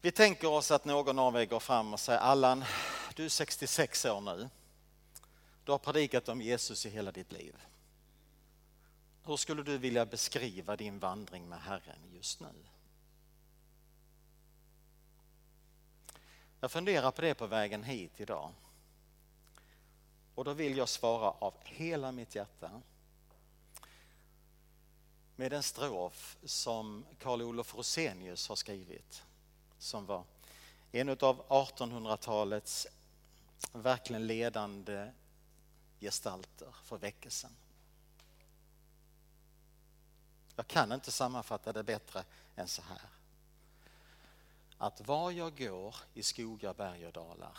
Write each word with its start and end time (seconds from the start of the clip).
Vi 0.00 0.10
tänker 0.10 0.48
oss 0.48 0.70
att 0.70 0.84
någon 0.84 1.18
av 1.18 1.36
er 1.36 1.44
går 1.44 1.60
fram 1.60 1.92
och 1.92 2.00
säger 2.00 2.18
Allan, 2.18 2.64
du 3.14 3.24
är 3.24 3.28
66 3.28 4.04
år 4.04 4.20
nu. 4.20 4.48
Du 5.64 5.72
har 5.72 5.78
predikat 5.78 6.28
om 6.28 6.40
Jesus 6.40 6.86
i 6.86 6.90
hela 6.90 7.12
ditt 7.12 7.32
liv. 7.32 7.56
Hur 9.24 9.36
skulle 9.36 9.62
du 9.62 9.78
vilja 9.78 10.06
beskriva 10.06 10.76
din 10.76 10.98
vandring 10.98 11.48
med 11.48 11.60
Herren 11.60 11.98
just 12.12 12.40
nu? 12.40 12.54
Jag 16.60 16.70
funderar 16.70 17.10
på 17.10 17.22
det 17.22 17.34
på 17.34 17.46
vägen 17.46 17.84
hit 17.84 18.12
idag. 18.16 18.52
Och 20.34 20.44
då 20.44 20.52
vill 20.52 20.76
jag 20.76 20.88
svara 20.88 21.30
av 21.30 21.54
hela 21.64 22.12
mitt 22.12 22.34
hjärta 22.34 22.82
med 25.36 25.52
en 25.52 25.62
strof 25.62 26.36
som 26.44 27.04
Karl 27.18 27.42
Olof 27.42 27.74
Rosenius 27.74 28.48
har 28.48 28.56
skrivit 28.56 29.24
som 29.78 30.06
var 30.06 30.24
en 30.92 31.08
av 31.08 31.48
1800-talets 31.48 32.86
verkligen 33.72 34.26
ledande 34.26 35.12
gestalter 36.00 36.74
för 36.84 36.98
väckelsen. 36.98 37.56
Jag 40.56 40.66
kan 40.66 40.92
inte 40.92 41.10
sammanfatta 41.10 41.72
det 41.72 41.82
bättre 41.82 42.24
än 42.56 42.68
så 42.68 42.82
här. 42.82 43.00
Att 44.78 45.00
var 45.00 45.30
jag 45.30 45.58
går 45.58 45.96
i 46.14 46.22
skogar, 46.22 46.74
berg 46.74 47.06
och 47.06 47.12
dalar 47.12 47.58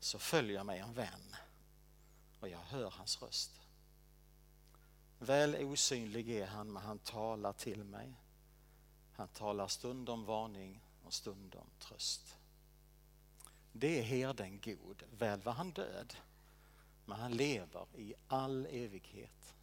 så 0.00 0.18
följer 0.18 0.64
mig 0.64 0.78
en 0.78 0.94
vän 0.94 1.36
och 2.40 2.48
jag 2.48 2.58
hör 2.58 2.90
hans 2.90 3.22
röst. 3.22 3.50
Väl 5.18 5.54
osynlig 5.54 6.30
är 6.30 6.46
han, 6.46 6.72
men 6.72 6.82
han 6.82 6.98
talar 6.98 7.52
till 7.52 7.84
mig. 7.84 8.14
Han 9.22 9.28
talar 9.28 9.68
stundom 9.68 10.24
varning 10.24 10.80
och 11.04 11.12
stundom 11.12 11.66
tröst. 11.78 12.36
Det 13.72 13.98
är 13.98 14.02
herden 14.02 14.60
god. 14.60 15.02
Väl 15.10 15.42
var 15.42 15.52
han 15.52 15.72
död, 15.72 16.16
men 17.04 17.20
han 17.20 17.32
lever 17.32 17.86
i 17.94 18.14
all 18.28 18.66
evighet. 18.66 19.54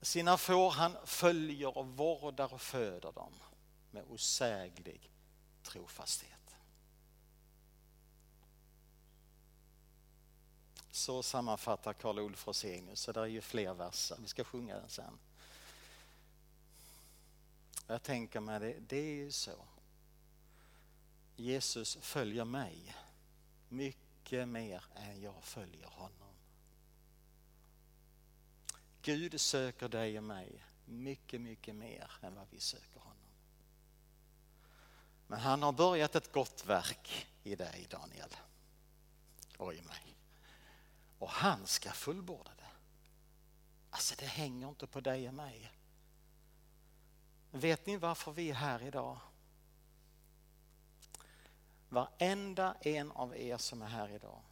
Sina 0.00 0.36
får 0.36 0.70
han 0.70 0.96
följer 1.04 1.78
och 1.78 1.86
vårdar 1.86 2.54
och 2.54 2.60
föder 2.60 3.12
dem 3.12 3.32
med 3.90 4.04
osäglig 4.08 5.10
trofasthet. 5.62 6.56
Så 10.90 11.22
sammanfattar 11.22 11.92
Karl 11.92 12.18
Olof 12.18 12.46
Rosenius, 12.46 13.00
så 13.00 13.12
det 13.12 13.20
är 13.20 13.26
ju 13.26 13.40
fler 13.40 13.74
verser, 13.74 14.16
vi 14.20 14.28
ska 14.28 14.44
sjunga 14.44 14.74
den 14.74 14.88
sen. 14.88 15.18
Jag 17.90 18.02
tänker 18.02 18.40
mig 18.40 18.60
det, 18.60 18.80
det 18.80 18.96
är 18.96 19.16
ju 19.16 19.32
så. 19.32 19.64
Jesus 21.36 21.98
följer 22.00 22.44
mig 22.44 22.96
mycket 23.68 24.48
mer 24.48 24.84
än 24.94 25.20
jag 25.20 25.44
följer 25.44 25.86
honom. 25.86 26.34
Gud 29.02 29.40
söker 29.40 29.88
dig 29.88 30.18
och 30.18 30.24
mig 30.24 30.64
mycket, 30.84 31.40
mycket 31.40 31.74
mer 31.74 32.12
än 32.22 32.34
vad 32.34 32.46
vi 32.50 32.60
söker 32.60 33.00
honom. 33.00 33.16
Men 35.26 35.38
han 35.38 35.62
har 35.62 35.72
börjat 35.72 36.14
ett 36.14 36.32
gott 36.32 36.66
verk 36.66 37.26
i 37.42 37.56
dig 37.56 37.86
Daniel 37.90 38.36
och 39.56 39.74
i 39.74 39.82
mig. 39.82 40.16
Och 41.18 41.30
han 41.30 41.66
ska 41.66 41.90
fullborda 41.90 42.50
det. 42.56 42.70
Alltså 43.90 44.14
det 44.18 44.26
hänger 44.26 44.68
inte 44.68 44.86
på 44.86 45.00
dig 45.00 45.28
och 45.28 45.34
mig. 45.34 45.72
Vet 47.50 47.86
ni 47.86 47.96
varför 47.96 48.32
vi 48.32 48.50
är 48.50 48.54
här 48.54 48.82
idag? 48.82 49.18
Varenda 51.88 52.76
en 52.80 53.10
av 53.12 53.36
er 53.36 53.56
som 53.56 53.82
är 53.82 53.86
här 53.86 54.08
idag. 54.08 54.42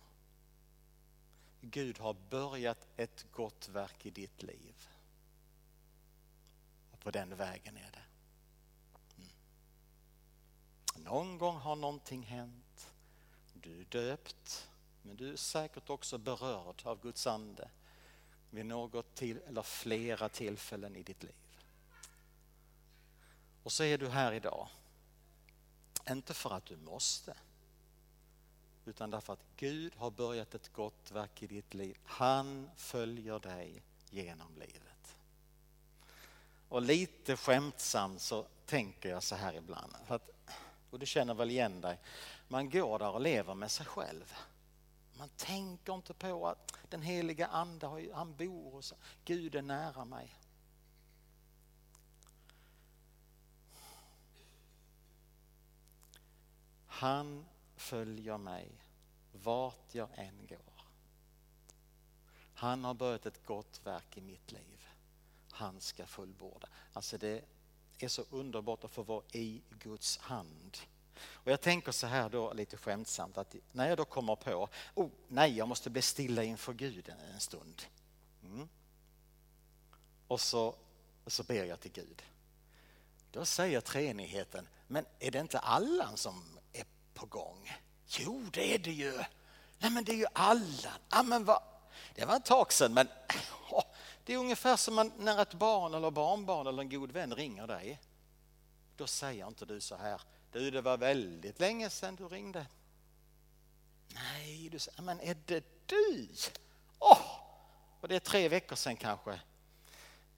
Gud 1.61 1.99
har 1.99 2.15
börjat 2.31 2.87
ett 2.97 3.27
gott 3.33 3.69
verk 3.69 4.07
i 4.07 4.11
ditt 4.11 4.43
liv. 4.43 4.89
Och 6.93 7.01
på 7.01 7.11
den 7.11 7.37
vägen 7.37 7.77
är 7.77 7.91
det. 7.91 8.05
Mm. 9.17 9.31
Någon 11.05 11.39
gång 11.39 11.57
har 11.57 11.77
någonting 11.77 12.23
hänt. 12.23 12.95
Du 13.55 13.81
är 13.81 13.85
döpt. 13.85 14.69
Men 15.03 15.17
du 15.17 15.33
är 15.33 15.37
säkert 15.37 15.91
också 15.91 16.19
berörd 16.19 16.83
av 16.85 17.01
Guds 17.01 17.27
ande 17.27 17.71
vid 18.51 18.67
något 18.67 19.15
till, 19.15 19.39
eller 19.47 19.63
flera 19.63 20.29
tillfällen 20.29 20.97
i 20.97 21.03
ditt 21.03 21.23
liv. 21.23 21.46
Och 23.67 23.73
så 23.73 23.85
är 23.85 23.99
du 23.99 24.09
här 24.09 24.33
idag. 24.33 24.69
Inte 26.11 26.35
för 26.35 26.55
att 26.55 26.67
du 26.67 26.77
måste. 26.77 27.37
Utan 28.85 29.11
därför 29.11 29.33
att 29.33 29.45
Gud 29.57 29.95
har 29.97 30.11
börjat 30.11 30.55
ett 30.55 30.73
gott 30.73 31.11
verk 31.11 31.43
i 31.43 31.47
ditt 31.47 31.75
liv. 31.75 31.99
Han 32.05 32.71
följer 32.77 33.39
dig 33.39 33.83
genom 34.11 34.55
livet. 34.59 35.17
Och 36.69 36.83
lite 36.83 37.37
skämtsamt 37.37 38.21
så 38.21 38.47
tänker 38.67 39.09
jag 39.09 39.23
så 39.23 39.35
här 39.35 39.55
ibland. 39.55 39.93
Att, 40.09 40.31
och 40.91 40.99
du 40.99 41.07
känner 41.07 41.35
väl 41.35 41.51
igen 41.51 41.81
dig. 41.81 41.99
Man 42.49 42.71
går 42.71 42.99
där 42.99 43.11
och 43.11 43.21
lever 43.21 43.55
med 43.55 43.71
sig 43.71 43.87
själv. 43.87 44.35
Man 45.19 45.29
tänker 45.29 45.95
inte 45.95 46.15
på 46.15 46.49
att 46.49 46.73
den 46.89 47.03
heliga 47.03 47.47
ande, 47.47 48.11
han 48.15 48.37
bor 48.37 48.71
hos 48.71 48.95
Gud 49.25 49.55
är 49.55 49.63
nära 49.63 50.05
mig. 50.05 50.37
Han 56.97 57.47
följer 57.75 58.39
mig 58.39 58.71
vart 59.33 59.95
jag 59.95 60.09
än 60.15 60.47
går. 60.47 60.83
Han 62.55 62.85
har 62.85 62.95
börjat 62.95 63.27
ett 63.27 63.47
gott 63.47 63.81
verk 63.85 64.17
i 64.17 64.21
mitt 64.21 64.53
liv. 64.53 64.89
Han 65.51 65.81
ska 65.81 66.07
fullborda. 66.07 66.69
Alltså 66.93 67.19
det 67.19 67.45
är 67.99 68.09
så 68.09 68.25
underbart 68.31 68.85
att 68.85 68.91
få 68.91 69.03
vara 69.03 69.25
i 69.33 69.63
Guds 69.71 70.19
hand. 70.19 70.79
Och 71.19 71.51
jag 71.51 71.61
tänker 71.61 71.93
så 71.93 72.07
här 72.07 72.29
då 72.29 72.53
lite 72.53 72.77
skämtsamt 72.77 73.39
att 73.39 73.55
när 73.73 73.89
jag 73.89 73.99
då 73.99 74.05
kommer 74.05 74.37
på, 74.37 74.69
oh 74.95 75.11
nej 75.29 75.57
jag 75.57 75.69
måste 75.69 75.91
bli 75.91 76.03
stilla 76.03 76.43
inför 76.43 76.73
Gud 76.73 77.09
en, 77.09 77.41
stund. 77.41 77.83
Mm. 78.45 78.69
Och 80.29 80.41
så, 80.41 80.75
så 81.27 81.43
ber 81.43 81.65
jag 81.65 81.81
till 81.81 81.93
Gud. 81.93 82.23
Då 83.31 83.45
säger 83.45 83.81
treenigheten, 83.81 84.69
men 84.87 85.07
är 85.19 85.31
det 85.31 85.41
inte 85.41 85.59
Allan 85.59 86.17
som 86.17 86.56
på 87.17 87.27
gång. 87.27 87.73
Jo, 88.07 88.45
det 88.53 88.75
är 88.75 88.79
det 88.79 88.93
ju. 88.93 89.13
Nej, 89.79 89.91
men 89.91 90.05
det 90.05 90.13
är 90.13 90.17
ju 90.17 90.27
alla. 90.33 90.93
Ja, 91.11 91.23
men 91.23 91.45
va? 91.45 91.63
Det 92.15 92.25
var 92.25 92.37
ett 92.37 92.45
tag 92.45 92.73
sedan, 92.73 92.95
men 92.95 93.09
åh, 93.71 93.85
det 94.25 94.35
är 94.35 94.39
ungefär 94.39 94.77
som 94.77 95.13
när 95.19 95.43
ett 95.43 95.55
barn 95.55 95.95
eller 95.95 96.11
barnbarn 96.11 96.67
eller 96.67 96.83
en 96.83 96.91
god 96.91 97.13
vän 97.13 97.35
ringer 97.35 97.67
dig. 97.67 98.01
Då 98.97 99.07
säger 99.07 99.47
inte 99.47 99.67
du 99.67 99.81
så 99.81 99.97
här, 99.97 100.21
du 100.53 100.71
det 100.71 100.81
var 100.81 100.97
väldigt 100.97 101.61
länge 101.61 101.91
sedan 101.91 102.17
du 102.17 102.29
ringde. 102.29 102.67
Nej, 104.09 104.69
du 104.69 104.79
säger, 104.79 105.03
men 105.03 105.21
är 105.21 105.37
det 105.47 105.65
du? 105.87 106.29
Åh, 106.99 107.21
och 108.01 108.09
det 108.09 108.17
är 108.17 108.21
tre 108.21 108.49
veckor 108.49 108.77
sedan 108.77 108.97
kanske. 108.97 109.41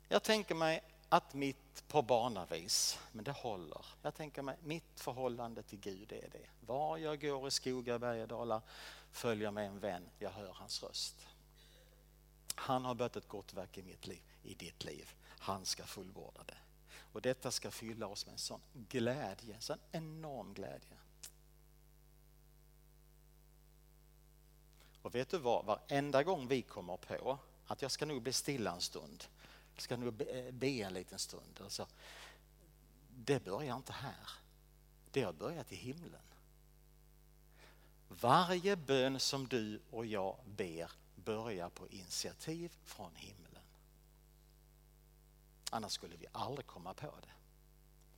Jag 0.08 0.22
tänker 0.22 0.54
mig 0.54 0.82
att 1.08 1.34
mitt 1.34 1.88
på 1.88 2.02
barnavis, 2.02 2.98
men 3.12 3.24
det 3.24 3.32
håller. 3.32 3.86
Jag 4.02 4.14
tänker 4.14 4.42
mig 4.42 4.56
mitt 4.62 5.00
förhållande 5.00 5.62
till 5.62 5.78
Gud 5.78 6.12
är 6.12 6.28
det. 6.32 6.48
Var 6.66 6.98
jag 6.98 7.20
går 7.20 7.48
i 7.48 7.50
skogar, 7.50 7.98
berg 7.98 8.22
och 8.22 8.28
dalar 8.28 8.62
följer 9.10 9.50
med 9.50 9.66
en 9.66 9.80
vän, 9.80 10.08
jag 10.18 10.30
hör 10.30 10.52
hans 10.52 10.82
röst. 10.82 11.26
Han 12.54 12.84
har 12.84 12.94
börjat 12.94 13.16
ett 13.16 13.28
gott 13.28 13.54
verk 13.54 13.78
i 13.78 13.82
mitt 13.82 14.06
liv, 14.06 14.22
i 14.42 14.54
ditt 14.54 14.84
liv. 14.84 15.14
Han 15.38 15.64
ska 15.64 15.84
fullborda 15.84 16.42
det. 16.46 16.58
Och 17.12 17.22
detta 17.22 17.50
ska 17.50 17.70
fylla 17.70 18.06
oss 18.06 18.26
med 18.26 18.32
en 18.32 18.38
sån 18.38 18.60
glädje, 18.72 19.54
en 19.54 19.60
sån 19.60 19.78
enorm 19.92 20.54
glädje. 20.54 20.96
Och 25.02 25.14
vet 25.14 25.30
du 25.30 25.38
vad, 25.38 25.64
varenda 25.64 26.22
gång 26.22 26.48
vi 26.48 26.62
kommer 26.62 26.96
på 26.96 27.38
att 27.66 27.82
jag 27.82 27.90
ska 27.90 28.06
nog 28.06 28.22
bli 28.22 28.32
stilla 28.32 28.72
en 28.72 28.80
stund 28.80 29.24
ska 29.80 29.96
nog 29.96 30.14
be, 30.14 30.52
be 30.52 30.66
en 30.66 30.94
liten 30.94 31.18
stund. 31.18 31.60
Alltså, 31.60 31.86
det 33.10 33.44
börjar 33.44 33.76
inte 33.76 33.92
här. 33.92 34.30
Det 35.10 35.22
har 35.22 35.32
börjat 35.32 35.72
i 35.72 35.76
himlen. 35.76 36.20
Varje 38.08 38.76
bön 38.76 39.20
som 39.20 39.48
du 39.48 39.80
och 39.90 40.06
jag 40.06 40.36
ber 40.46 40.90
börjar 41.14 41.68
på 41.68 41.88
initiativ 41.88 42.72
från 42.84 43.14
himlen. 43.14 43.62
Annars 45.70 45.92
skulle 45.92 46.16
vi 46.16 46.26
aldrig 46.32 46.66
komma 46.66 46.94
på 46.94 47.06
det. 47.22 47.32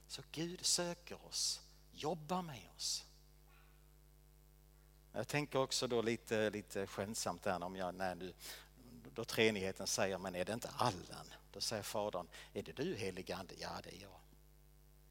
Så 0.07 0.23
Gud 0.33 0.67
söker 0.67 1.27
oss, 1.27 1.61
jobbar 1.93 2.43
med 2.43 2.69
oss. 2.77 3.05
Jag 5.13 5.29
tänker 5.29 5.59
också 5.59 5.87
då 5.87 6.03
lite, 6.03 6.51
lite 6.51 6.87
skämtsamt 6.87 7.43
där 7.43 7.63
om 7.63 7.77
jag, 7.77 7.95
när 7.95 8.15
du, 8.15 8.33
då 9.15 9.25
treenigheten 9.25 9.87
säger, 9.87 10.19
men 10.19 10.35
är 10.35 10.45
det 10.45 10.53
inte 10.53 10.69
Allan? 10.69 11.27
Då 11.53 11.61
säger 11.61 11.83
Fadern, 11.83 12.29
är 12.53 12.63
det 12.63 12.73
du 12.73 12.97
helige 12.97 13.37
Ande? 13.37 13.55
Ja, 13.59 13.81
det 13.85 13.97
är 13.97 14.03
jag. 14.03 14.21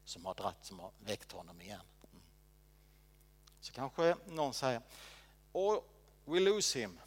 som 0.04 0.26
har 0.26 0.34
dratt, 0.34 0.64
som 0.66 0.78
har 0.78 0.92
väckt 0.98 1.32
honom 1.32 1.60
igen. 1.60 1.80
Mm. 2.12 2.22
Så 3.60 3.72
kanske 3.72 4.16
någon 4.26 4.54
säger, 4.54 4.82
oh, 5.52 5.82
we 6.24 6.40
lose 6.40 6.78
him. 6.78 7.00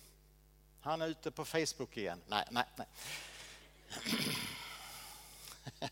Han 0.82 1.02
är 1.02 1.08
ute 1.08 1.32
på 1.32 1.46
Facebook 1.46 1.98
igen. 1.98 2.22
Nej, 2.28 2.48
nej, 2.52 2.66
nej. 2.76 2.88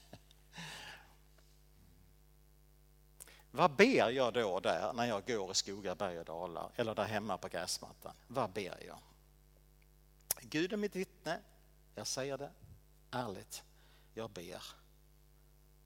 Vad 3.51 3.75
ber 3.75 4.09
jag 4.09 4.33
då 4.33 4.59
där 4.59 4.93
när 4.93 5.05
jag 5.05 5.27
går 5.27 5.51
i 5.51 5.55
skogar, 5.55 5.95
berg 5.95 6.19
och 6.19 6.25
dalar 6.25 6.71
eller 6.75 6.95
där 6.95 7.05
hemma 7.05 7.38
på 7.38 7.47
gräsmattan? 7.47 8.15
Vad 8.27 8.49
ber 8.49 8.83
jag? 8.88 8.99
Gud 10.41 10.73
är 10.73 10.77
mitt 10.77 10.95
vittne. 10.95 11.39
Jag 11.95 12.07
säger 12.07 12.38
det 12.38 12.51
ärligt. 13.11 13.63
Jag 14.13 14.29
ber. 14.29 14.63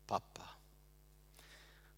Pappa. 0.08 0.44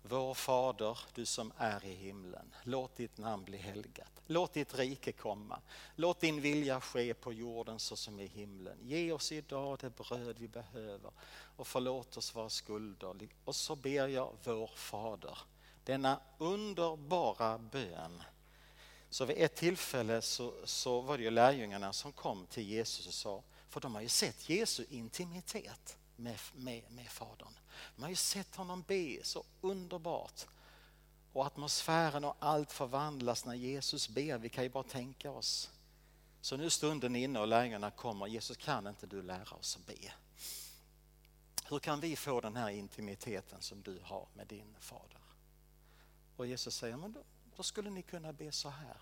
Vår 0.01 0.33
Fader, 0.33 0.99
du 1.13 1.25
som 1.25 1.53
är 1.57 1.85
i 1.85 1.93
himlen. 1.93 2.55
Låt 2.63 2.95
ditt 2.95 3.17
namn 3.17 3.43
bli 3.43 3.57
helgat. 3.57 4.11
Låt 4.27 4.53
ditt 4.53 4.75
rike 4.75 5.11
komma. 5.11 5.61
Låt 5.95 6.19
din 6.19 6.41
vilja 6.41 6.81
ske 6.81 7.13
på 7.13 7.33
jorden 7.33 7.79
så 7.79 7.95
som 7.95 8.19
i 8.19 8.27
himlen. 8.27 8.77
Ge 8.81 9.11
oss 9.11 9.31
idag 9.31 9.77
det 9.81 9.89
bröd 9.89 10.39
vi 10.39 10.47
behöver 10.47 11.11
och 11.55 11.67
förlåt 11.67 12.17
oss 12.17 12.35
våra 12.35 12.49
skulder. 12.49 13.29
Och 13.45 13.55
så 13.55 13.75
ber 13.75 14.07
jag 14.07 14.33
vår 14.43 14.71
Fader 14.75 15.37
denna 15.87 16.19
underbara 16.37 17.57
bön. 17.57 18.23
Så 19.09 19.25
vid 19.25 19.37
ett 19.37 19.55
tillfälle 19.55 20.21
så, 20.21 20.53
så 20.63 21.01
var 21.01 21.17
det 21.17 21.23
ju 21.23 21.31
lärjungarna 21.31 21.93
som 21.93 22.11
kom 22.11 22.45
till 22.45 22.63
Jesus 22.63 23.07
och 23.07 23.13
sa, 23.13 23.43
för 23.69 23.81
de 23.81 23.95
har 23.95 24.01
ju 24.01 24.09
sett 24.09 24.49
Jesu 24.49 24.85
intimitet 24.89 25.97
med, 26.15 26.39
med, 26.55 26.83
med 26.91 27.09
Fadern. 27.09 27.53
De 27.95 28.01
har 28.01 28.09
ju 28.09 28.15
sett 28.15 28.55
honom 28.55 28.81
be 28.87 29.19
så 29.23 29.43
underbart. 29.61 30.45
Och 31.33 31.45
atmosfären 31.45 32.25
och 32.25 32.35
allt 32.39 32.71
förvandlas 32.71 33.45
när 33.45 33.53
Jesus 33.53 34.09
ber, 34.09 34.37
vi 34.37 34.49
kan 34.49 34.63
ju 34.63 34.69
bara 34.69 34.83
tänka 34.83 35.31
oss. 35.31 35.69
Så 36.41 36.57
nu 36.57 36.65
är 36.65 36.69
stunden 36.69 37.15
inne 37.15 37.39
och 37.39 37.47
lärjungarna 37.47 37.91
kommer, 37.91 38.27
Jesus 38.27 38.57
kan 38.57 38.87
inte 38.87 39.07
du 39.07 39.21
lära 39.21 39.55
oss 39.55 39.77
att 39.77 39.85
be? 39.85 40.13
Hur 41.69 41.79
kan 41.79 41.99
vi 41.99 42.15
få 42.15 42.41
den 42.41 42.55
här 42.55 42.69
intimiteten 42.69 43.61
som 43.61 43.81
du 43.81 43.99
har 44.03 44.27
med 44.33 44.47
din 44.47 44.75
fader? 44.79 45.21
Och 46.35 46.47
Jesus 46.47 46.75
säger, 46.75 46.97
men 46.97 47.11
då, 47.11 47.23
då 47.55 47.63
skulle 47.63 47.89
ni 47.89 48.01
kunna 48.01 48.33
be 48.33 48.51
så 48.51 48.69
här. 48.69 48.97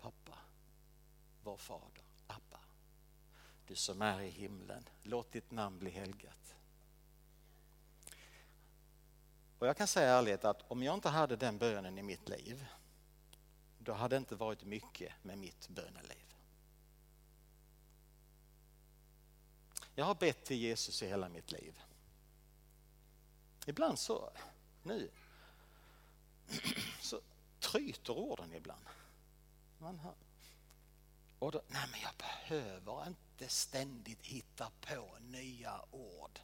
Pappa, 0.00 0.38
vår 1.42 1.56
fader, 1.56 2.01
du 3.72 3.76
som 3.76 4.02
är 4.02 4.20
i 4.20 4.28
himlen, 4.28 4.88
låt 5.02 5.32
ditt 5.32 5.50
namn 5.50 5.78
bli 5.78 5.90
helgat. 5.90 6.54
Och 9.58 9.66
jag 9.66 9.76
kan 9.76 9.86
säga 9.86 10.10
ärligt 10.10 10.44
att 10.44 10.70
om 10.70 10.82
jag 10.82 10.94
inte 10.94 11.08
hade 11.08 11.36
den 11.36 11.58
bönen 11.58 11.98
i 11.98 12.02
mitt 12.02 12.28
liv, 12.28 12.66
då 13.78 13.92
hade 13.92 14.16
det 14.16 14.18
inte 14.18 14.36
varit 14.36 14.64
mycket 14.64 15.12
med 15.22 15.38
mitt 15.38 15.68
böneliv. 15.68 16.34
Jag 19.94 20.04
har 20.04 20.14
bett 20.14 20.44
till 20.44 20.56
Jesus 20.56 21.02
i 21.02 21.06
hela 21.06 21.28
mitt 21.28 21.52
liv. 21.52 21.80
Ibland 23.66 23.98
så, 23.98 24.32
nu, 24.82 25.10
så 27.00 27.20
tryter 27.60 28.12
orden 28.12 28.54
ibland. 28.54 28.84
Man 29.78 29.98
hör. 29.98 30.14
Och 31.42 31.52
då, 31.52 31.62
nej 31.68 31.82
men 31.90 32.00
jag 32.00 32.12
behöver 32.18 33.06
inte 33.06 33.48
ständigt 33.48 34.26
hitta 34.26 34.70
på 34.80 35.08
nya 35.20 35.80
ord. 35.90 36.38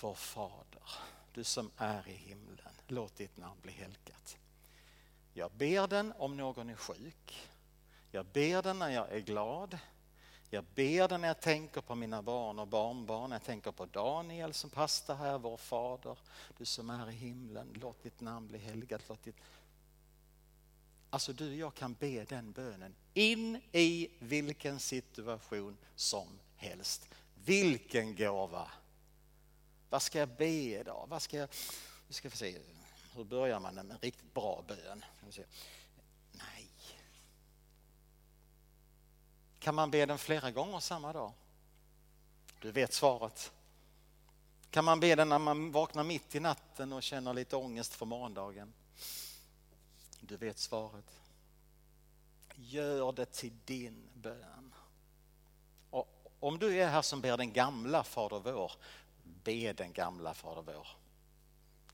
Vår 0.00 0.14
Fader, 0.14 0.90
du 1.32 1.44
som 1.44 1.70
är 1.76 2.08
i 2.08 2.12
himlen, 2.12 2.72
låt 2.86 3.16
ditt 3.16 3.36
namn 3.36 3.60
bli 3.62 3.72
helgat. 3.72 4.36
Jag 5.32 5.52
ber 5.52 5.86
den 5.86 6.12
om 6.18 6.36
någon 6.36 6.70
är 6.70 6.74
sjuk. 6.76 7.48
Jag 8.10 8.26
ber 8.26 8.62
den 8.62 8.78
när 8.78 8.90
jag 8.90 9.12
är 9.12 9.20
glad. 9.20 9.78
Jag 10.50 10.64
ber 10.74 11.08
den 11.08 11.20
när 11.20 11.28
jag 11.28 11.40
tänker 11.40 11.80
på 11.80 11.94
mina 11.94 12.22
barn 12.22 12.58
och 12.58 12.68
barnbarn. 12.68 13.30
Jag 13.30 13.44
tänker 13.44 13.72
på 13.72 13.86
Daniel 13.86 14.54
som 14.54 14.70
pastor 14.70 15.14
här, 15.14 15.38
vår 15.38 15.56
fader. 15.56 16.18
Du 16.58 16.64
som 16.64 16.90
är 16.90 17.10
i 17.10 17.14
himlen, 17.14 17.72
låt 17.74 18.02
ditt 18.02 18.20
namn 18.20 18.48
bli 18.48 18.58
helgat. 18.58 19.02
Låt 19.08 19.22
ditt... 19.22 19.36
Alltså 21.10 21.32
du 21.32 21.48
och 21.48 21.56
jag 21.56 21.74
kan 21.74 21.94
be 21.94 22.24
den 22.24 22.52
bönen 22.52 22.94
in 23.14 23.60
i 23.72 24.08
vilken 24.18 24.80
situation 24.80 25.76
som 25.96 26.28
helst. 26.56 27.08
Vilken 27.44 28.16
gåva! 28.16 28.70
Vad 29.90 30.02
ska 30.02 30.18
jag 30.18 30.28
be 30.28 30.80
idag? 30.80 31.06
Vad 31.08 31.22
ska 31.22 31.36
jag... 31.36 31.48
Nu 32.08 32.12
ska 32.12 32.28
vi 32.28 32.36
se, 32.36 32.58
hur 33.14 33.24
börjar 33.24 33.60
man 33.60 33.74
med 33.74 33.90
en 33.90 33.98
riktigt 33.98 34.34
bra 34.34 34.64
bön? 34.68 35.04
Nej. 36.32 36.68
Kan 39.58 39.74
man 39.74 39.90
be 39.90 40.06
den 40.06 40.18
flera 40.18 40.50
gånger 40.50 40.80
samma 40.80 41.12
dag? 41.12 41.32
Du 42.60 42.72
vet 42.72 42.92
svaret. 42.92 43.52
Kan 44.70 44.84
man 44.84 45.00
be 45.00 45.14
den 45.14 45.28
när 45.28 45.38
man 45.38 45.72
vaknar 45.72 46.04
mitt 46.04 46.34
i 46.34 46.40
natten 46.40 46.92
och 46.92 47.02
känner 47.02 47.34
lite 47.34 47.56
ångest 47.56 47.94
för 47.94 48.06
morgondagen? 48.06 48.72
Du 50.20 50.36
vet 50.36 50.58
svaret. 50.58 51.20
Gör 52.54 53.12
det 53.12 53.26
till 53.26 53.52
din 53.64 54.08
bön. 54.14 54.74
Och 55.90 56.32
om 56.40 56.58
du 56.58 56.76
är 56.80 56.88
här 56.88 57.02
som 57.02 57.20
ber 57.20 57.36
den 57.36 57.52
gamla 57.52 58.04
Fader 58.04 58.38
vår, 58.38 58.72
be 59.22 59.72
den 59.72 59.92
gamla 59.92 60.34
Fader 60.34 60.72
vår. 60.72 60.88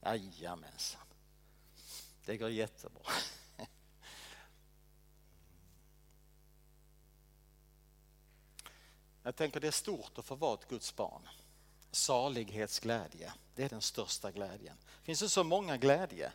Jajamensan. 0.02 1.00
Det 2.24 2.36
går 2.36 2.50
jättebra. 2.50 3.02
Jag 9.22 9.36
tänker 9.36 9.60
det 9.60 9.66
är 9.66 9.70
stort 9.70 10.18
att 10.18 10.24
få 10.24 10.34
vara 10.34 10.54
ett 10.54 10.68
Guds 10.68 10.96
barn. 10.96 11.28
Salighetsglädje, 11.90 13.32
det 13.54 13.64
är 13.64 13.68
den 13.68 13.82
största 13.82 14.30
glädjen. 14.30 14.76
Det 14.84 15.04
finns 15.04 15.22
ju 15.22 15.28
så 15.28 15.44
många 15.44 15.76
glädje. 15.76 16.32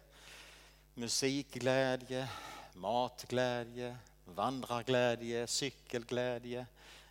Musikglädje, 1.00 2.30
matglädje, 2.74 3.98
vandrarglädje, 4.26 5.48
cykelglädje, 5.48 6.66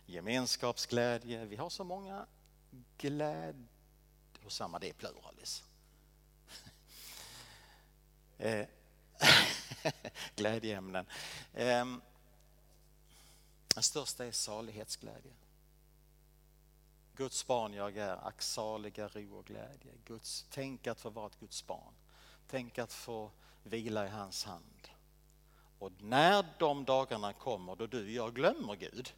gemenskapsglädje. 0.05 1.45
Vi 1.45 1.55
har 1.55 1.69
så 1.69 1.83
många 1.83 2.25
glädje, 2.97 3.67
och 4.45 4.51
samma 4.51 4.79
det 4.79 4.89
är 4.89 4.93
pluralis. 4.93 5.63
Eh, 8.37 8.67
glädjeämnen. 10.35 11.05
Ehm, 11.53 12.01
den 13.73 13.83
största 13.83 14.25
är 14.25 14.31
salighetsglädje. 14.31 15.33
Guds 17.15 17.47
barn 17.47 17.73
jag 17.73 17.97
är, 17.97 18.27
ack 18.27 18.41
saliga 18.41 19.07
ro 19.07 19.37
och 19.37 19.45
glädje. 19.45 19.91
Guds, 20.05 20.45
tänk 20.49 20.87
att 20.87 20.99
få 20.99 21.09
vara 21.09 21.27
ett 21.27 21.39
Guds 21.39 21.67
barn. 21.67 21.93
Tänk 22.47 22.77
att 22.77 22.93
få 22.93 23.31
vila 23.63 24.05
i 24.05 24.09
hans 24.09 24.43
hand. 24.43 24.89
Och 25.79 25.91
när 26.01 26.45
de 26.59 26.85
dagarna 26.85 27.33
kommer 27.33 27.75
då 27.75 27.87
du 27.87 28.03
och 28.03 28.09
jag 28.09 28.35
glömmer 28.35 28.75
Gud, 28.75 29.13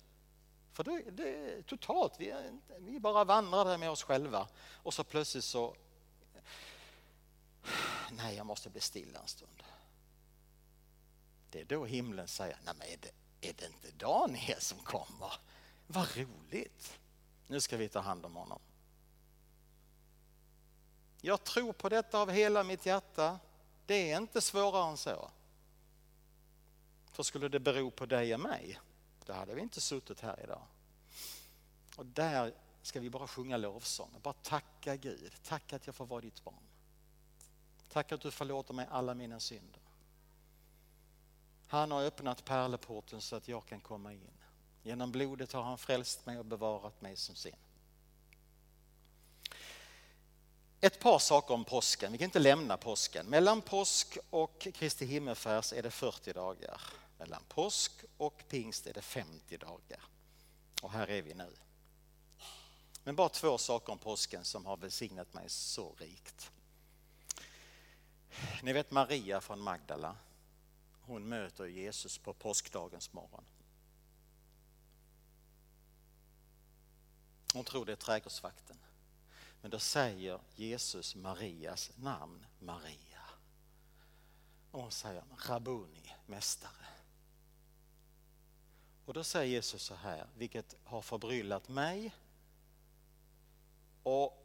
för 0.71 0.83
det, 0.83 1.12
det 1.12 1.36
är 1.36 1.62
totalt, 1.62 2.13
vi, 2.19 2.33
vi 2.79 3.00
bara 3.00 3.24
vandrar 3.24 3.65
där 3.65 3.77
med 3.77 3.89
oss 3.89 4.03
själva 4.03 4.48
och 4.74 4.93
så 4.93 5.03
plötsligt 5.03 5.43
så, 5.43 5.75
nej 8.12 8.36
jag 8.36 8.45
måste 8.45 8.69
bli 8.69 8.81
stilla 8.81 9.19
en 9.19 9.27
stund. 9.27 9.63
Det 11.50 11.62
är 11.62 11.65
då 11.65 11.86
himlen 11.86 12.27
säger, 12.27 12.57
nej 12.65 12.74
men 12.77 12.88
är 12.88 12.98
det, 12.98 13.12
är 13.50 13.53
det 13.53 13.65
inte 13.65 14.05
Daniel 14.05 14.62
som 14.62 14.79
kommer? 14.79 15.33
Vad 15.88 16.17
roligt! 16.17 17.00
Nu 17.48 17.62
ska 17.62 17.77
vi 17.77 17.89
ta 17.89 18.00
hand 18.00 18.25
om 18.25 18.36
honom. 18.36 18.60
Jag 21.21 21.43
tror 21.43 21.74
på 21.74 21.89
detta 21.89 22.19
av 22.19 22.31
hela 22.31 22.63
mitt 22.63 22.86
hjärta. 22.86 23.39
Det 23.91 24.12
är 24.12 24.17
inte 24.17 24.41
svårare 24.41 24.89
än 24.89 24.98
så. 24.98 25.31
För 27.12 27.24
skulle 27.24 27.50
det 27.50 27.60
bero 27.60 27.91
på 27.91 28.05
dig 28.05 28.33
och 28.33 28.39
mig, 28.39 28.79
då 29.25 29.33
hade 29.33 29.55
vi 29.55 29.62
inte 29.62 29.81
suttit 29.81 30.19
här 30.19 30.39
idag. 30.43 30.62
Och 31.95 32.05
där 32.05 32.53
ska 32.81 33.00
vi 33.00 33.10
bara 33.10 33.27
sjunga 33.27 33.57
lovsång 33.57 34.15
bara 34.24 34.33
tacka 34.33 34.95
Gud. 34.95 35.33
Tack 35.43 35.74
att 35.74 35.86
jag 35.86 35.95
får 35.95 36.05
vara 36.05 36.21
ditt 36.21 36.43
barn. 36.43 36.63
Tack 37.89 38.12
att 38.12 38.21
du 38.21 38.31
förlåter 38.31 38.74
mig 38.74 38.88
alla 38.91 39.13
mina 39.13 39.39
synder. 39.39 39.81
Han 41.67 41.91
har 41.91 42.03
öppnat 42.03 42.45
pärleporten 42.45 43.21
så 43.21 43.36
att 43.36 43.48
jag 43.48 43.65
kan 43.65 43.79
komma 43.79 44.13
in. 44.13 44.38
Genom 44.83 45.12
blodet 45.12 45.53
har 45.53 45.63
han 45.63 45.77
frälst 45.77 46.25
mig 46.25 46.39
och 46.39 46.45
bevarat 46.45 47.01
mig 47.01 47.15
som 47.15 47.36
sin. 47.36 47.55
Ett 50.83 51.00
par 51.00 51.19
saker 51.19 51.53
om 51.53 51.65
påsken, 51.65 52.11
vi 52.11 52.17
kan 52.17 52.25
inte 52.25 52.39
lämna 52.39 52.77
påsken. 52.77 53.25
Mellan 53.25 53.61
påsk 53.61 54.17
och 54.29 54.67
Kristi 54.73 55.05
himmelfärd 55.05 55.63
är 55.75 55.83
det 55.83 55.91
40 55.91 56.33
dagar. 56.33 56.81
Mellan 57.17 57.43
påsk 57.47 57.91
och 58.17 58.43
pingst 58.50 58.88
är 58.88 58.93
det 58.93 59.01
50 59.01 59.57
dagar. 59.57 60.00
Och 60.81 60.91
här 60.91 61.09
är 61.09 61.21
vi 61.21 61.33
nu. 61.33 61.55
Men 63.03 63.15
bara 63.15 63.29
två 63.29 63.57
saker 63.57 63.93
om 63.93 64.00
påsken 64.00 64.45
som 64.45 64.65
har 64.65 64.77
välsignat 64.77 65.33
mig 65.33 65.50
så 65.50 65.95
rikt. 65.97 66.51
Ni 68.63 68.73
vet 68.73 68.91
Maria 68.91 69.41
från 69.41 69.59
Magdala. 69.59 70.15
Hon 71.01 71.29
möter 71.29 71.65
Jesus 71.65 72.17
på 72.17 72.33
påskdagens 72.33 73.13
morgon. 73.13 73.45
Hon 77.53 77.63
tror 77.63 77.85
det 77.85 77.91
är 77.91 77.95
trädgårdsvakten. 77.95 78.77
Men 79.61 79.71
då 79.71 79.79
säger 79.79 80.39
Jesus 80.55 81.15
Marias 81.15 81.91
namn 81.95 82.45
Maria. 82.59 83.21
Och 84.71 84.81
hon 84.81 84.91
säger 84.91 85.23
Rabuni, 85.47 86.15
mästare. 86.25 86.85
Och 89.05 89.13
då 89.13 89.23
säger 89.23 89.51
Jesus 89.51 89.83
så 89.83 89.95
här, 89.95 90.27
vilket 90.37 90.75
har 90.83 91.01
förbryllat 91.01 91.69
mig 91.69 92.15
och 94.03 94.37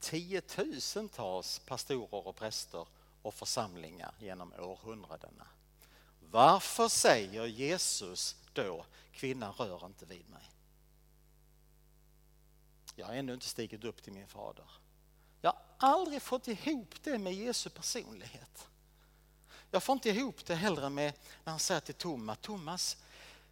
tiotusentals 0.00 1.58
pastorer 1.58 2.26
och 2.26 2.36
präster 2.36 2.86
och 3.22 3.34
församlingar 3.34 4.14
genom 4.18 4.52
århundradena. 4.52 5.46
Varför 6.30 6.88
säger 6.88 7.46
Jesus 7.46 8.36
då, 8.52 8.84
kvinnan 9.12 9.52
rör 9.52 9.86
inte 9.86 10.06
vid 10.06 10.30
mig? 10.30 10.50
Jag 12.94 13.06
har 13.06 13.14
ännu 13.14 13.34
inte 13.34 13.46
stigit 13.46 13.84
upp 13.84 14.02
till 14.02 14.12
min 14.12 14.26
fader. 14.26 14.70
Jag 15.40 15.50
har 15.50 15.88
aldrig 15.88 16.22
fått 16.22 16.48
ihop 16.48 16.94
det 17.02 17.18
med 17.18 17.34
Jesu 17.34 17.70
personlighet. 17.70 18.68
Jag 19.70 19.82
får 19.82 19.92
inte 19.92 20.10
ihop 20.10 20.44
det 20.46 20.54
heller 20.54 20.88
med 20.88 21.12
när 21.44 21.50
han 21.50 21.60
säger 21.60 21.80
till 21.80 21.94
Thomas, 21.94 22.38
Thomas, 22.40 22.96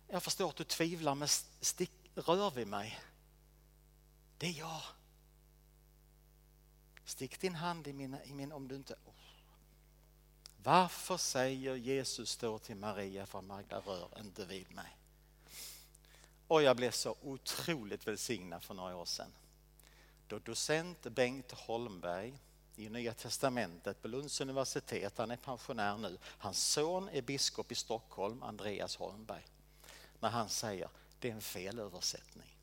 jag 0.08 0.22
förstår 0.22 0.48
att 0.48 0.56
du 0.56 0.64
tvivlar 0.64 1.14
men 1.14 1.28
stick, 1.60 1.92
rör 2.14 2.50
vid 2.50 2.66
mig. 2.66 3.00
Det 4.38 4.46
är 4.46 4.58
jag. 4.58 4.82
Stick 7.04 7.40
din 7.40 7.54
hand 7.54 7.86
i 7.86 7.92
min, 7.92 8.16
i 8.24 8.32
min 8.32 8.52
om 8.52 8.68
du 8.68 8.74
inte... 8.74 8.94
Oh. 8.94 9.12
Varför 10.62 11.16
säger 11.16 11.74
Jesus 11.74 12.36
då 12.36 12.58
till 12.58 12.76
Maria 12.76 13.26
från 13.26 13.46
Magda, 13.46 13.80
rör 13.80 14.18
inte 14.20 14.44
vid 14.44 14.74
mig? 14.74 14.99
Och 16.50 16.62
jag 16.62 16.76
blev 16.76 16.90
så 16.90 17.16
otroligt 17.22 18.06
välsignad 18.06 18.62
för 18.62 18.74
några 18.74 18.96
år 18.96 19.04
sedan. 19.04 19.32
Då 20.26 20.38
docent 20.38 21.02
Bengt 21.02 21.52
Holmberg 21.52 22.34
i 22.76 22.88
Nya 22.88 23.14
Testamentet 23.14 24.02
på 24.02 24.08
Lunds 24.08 24.40
universitet, 24.40 25.18
han 25.18 25.30
är 25.30 25.36
pensionär 25.36 25.96
nu, 25.96 26.18
hans 26.24 26.64
son 26.64 27.08
är 27.08 27.22
biskop 27.22 27.72
i 27.72 27.74
Stockholm, 27.74 28.42
Andreas 28.42 28.96
Holmberg, 28.96 29.46
när 30.20 30.28
han 30.30 30.48
säger 30.48 30.88
det 31.18 31.28
är 31.28 31.32
en 31.32 31.40
felöversättning. 31.40 32.56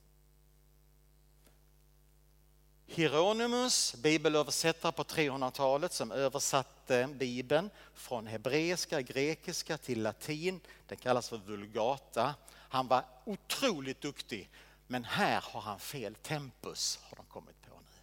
Hieronymus, 2.90 3.96
bibelöversättare 3.96 4.92
på 4.92 5.04
300-talet 5.04 5.94
som 5.94 6.12
översatte 6.12 7.08
bibeln 7.08 7.70
från 7.94 8.28
hebreiska, 8.28 9.02
grekiska 9.02 9.78
till 9.78 10.02
latin, 10.02 10.60
den 10.88 10.98
kallas 10.98 11.30
för 11.30 11.38
vulgata. 11.38 12.36
Han 12.50 12.88
var 12.88 13.06
otroligt 13.26 14.02
duktig, 14.02 14.50
men 14.88 15.04
här 15.04 15.42
har 15.42 15.62
han 15.62 15.80
fel 15.80 16.16
tempus 16.16 17.00
har 17.04 17.16
de 17.16 17.26
kommit 17.26 17.62
på 17.62 17.76
nu. 17.76 18.02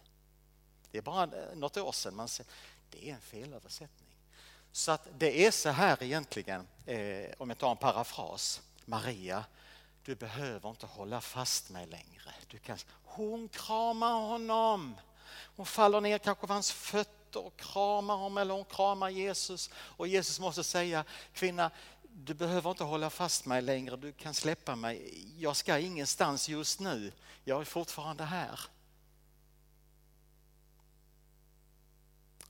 Det 0.91 0.97
är 0.97 1.01
bara 1.01 1.23
eh, 1.23 1.55
något 1.55 1.77
år 1.77 1.91
sedan 1.91 2.15
man 2.15 2.27
ser, 2.27 2.45
det 2.89 3.09
är 3.09 3.13
en 3.13 3.21
felöversättning. 3.21 4.15
Så 4.71 4.91
att 4.91 5.07
det 5.17 5.45
är 5.45 5.51
så 5.51 5.69
här 5.69 6.03
egentligen, 6.03 6.67
eh, 6.85 7.29
om 7.37 7.49
jag 7.49 7.57
tar 7.57 7.71
en 7.71 7.77
parafras, 7.77 8.61
Maria, 8.85 9.45
du 10.05 10.15
behöver 10.15 10.69
inte 10.69 10.85
hålla 10.85 11.21
fast 11.21 11.69
mig 11.69 11.87
längre. 11.87 12.33
Du 12.47 12.57
kan, 12.57 12.77
hon 13.03 13.49
kramar 13.49 14.13
honom. 14.13 14.95
Hon 15.55 15.65
faller 15.65 16.01
ner 16.01 16.17
kanske 16.17 16.47
på 16.47 16.53
hans 16.53 16.71
fötter 16.71 17.45
och 17.45 17.57
kramar 17.57 18.15
honom 18.15 18.37
eller 18.37 18.53
hon 18.53 18.65
kramar 18.65 19.09
Jesus. 19.09 19.69
Och 19.75 20.07
Jesus 20.07 20.39
måste 20.39 20.63
säga, 20.63 21.05
kvinna, 21.33 21.71
du 22.03 22.33
behöver 22.33 22.69
inte 22.69 22.83
hålla 22.83 23.09
fast 23.09 23.45
mig 23.45 23.61
längre, 23.61 23.97
du 23.97 24.11
kan 24.11 24.33
släppa 24.33 24.75
mig. 24.75 25.23
Jag 25.37 25.55
ska 25.55 25.79
ingenstans 25.79 26.49
just 26.49 26.79
nu, 26.79 27.11
jag 27.43 27.61
är 27.61 27.65
fortfarande 27.65 28.23
här. 28.23 28.59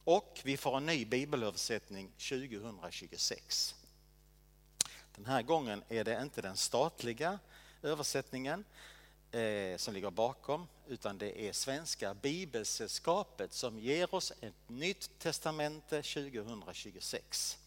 Och 0.04 0.42
vi 0.44 0.58
får 0.58 0.78
en 0.78 0.86
ny 0.86 1.06
bibelöversättning 1.06 2.12
2026. 2.12 3.76
Den 5.16 5.26
här 5.26 5.42
gången 5.42 5.84
är 5.90 6.04
det 6.04 6.22
inte 6.22 6.42
den 6.42 6.58
statliga 6.58 7.40
översättningen 7.82 8.66
eh, 9.32 9.78
som 9.78 9.94
ligger 9.94 10.12
bakom 10.12 10.68
utan 10.88 11.18
det 11.18 11.48
är 11.48 11.54
Svenska 11.54 12.14
Bibelsällskapet 12.14 13.54
som 13.54 13.80
ger 13.80 14.16
oss 14.16 14.34
ett 14.42 14.70
nytt 14.70 15.20
testamente 15.20 16.02
2026. 16.02 17.58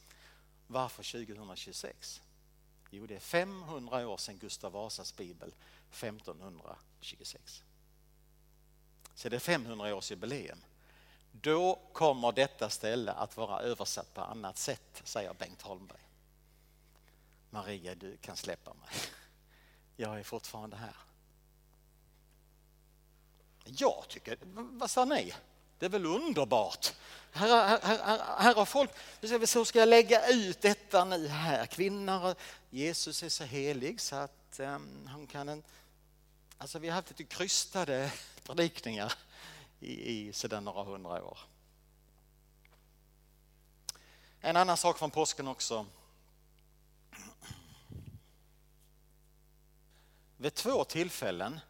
Varför 0.67 1.03
2026? 1.03 2.21
Jo, 2.91 3.07
det 3.07 3.15
är 3.15 3.21
500 3.21 4.09
år 4.09 4.17
sedan 4.17 4.39
Gustav 4.39 4.73
Vasas 4.73 5.17
bibel 5.17 5.53
1526. 5.93 7.63
Så 9.15 9.29
det 9.29 9.37
är 9.37 9.41
500 9.41 9.95
års 9.95 10.11
jubileum. 10.11 10.59
Då 11.33 11.81
kommer 11.93 12.33
detta 12.33 12.71
ställe 12.71 13.13
att 13.13 13.37
vara 13.37 13.61
översatt 13.61 14.15
på 14.15 14.21
annat 14.21 14.59
sätt, 14.59 15.03
säger 15.05 15.35
Bengt 15.35 15.63
Holmberg. 15.63 16.08
Maria, 17.51 17.95
du 17.95 18.17
kan 18.17 18.37
släppa 18.37 18.75
mig. 18.75 18.89
Jag 19.97 20.19
är 20.19 20.23
fortfarande 20.23 20.77
här. 20.77 20.97
Jag 23.65 24.05
tycker, 24.09 24.39
vad 24.53 24.91
sa 24.91 25.05
ni? 25.05 25.35
Det 25.79 25.87
är 25.87 25.91
väl 25.91 26.07
underbart? 26.07 26.95
Här, 27.33 27.49
här, 27.49 27.99
här, 27.99 28.19
här 28.39 28.55
har 28.55 28.65
folk, 28.65 28.91
hur 29.21 29.65
ska 29.65 29.79
jag 29.79 29.89
lägga 29.89 30.29
ut 30.29 30.61
detta 30.61 31.05
nu 31.05 31.29
här. 31.29 31.67
Kvinnor, 31.67 32.35
Jesus 32.71 33.23
är 33.23 33.29
så 33.29 33.45
helig 33.45 34.01
så 34.01 34.17
att 34.17 34.61
um, 34.61 35.07
han 35.07 35.27
kan 35.27 35.49
en, 35.49 35.63
Alltså 36.59 36.79
vi 36.79 36.89
har 36.89 36.95
haft 36.95 37.11
lite 37.11 37.25
krystade 37.25 38.13
predikningar 38.43 39.13
i, 39.81 40.13
i 40.13 40.33
sedan 40.33 40.65
några 40.65 40.83
hundra 40.83 41.25
år. 41.25 41.39
En 44.41 44.57
annan 44.57 44.77
sak 44.77 44.99
från 44.99 45.11
påsken 45.11 45.49
också. 45.49 45.87
Vid 50.41 50.55
två 50.55 50.85
tillfällen 50.85 51.61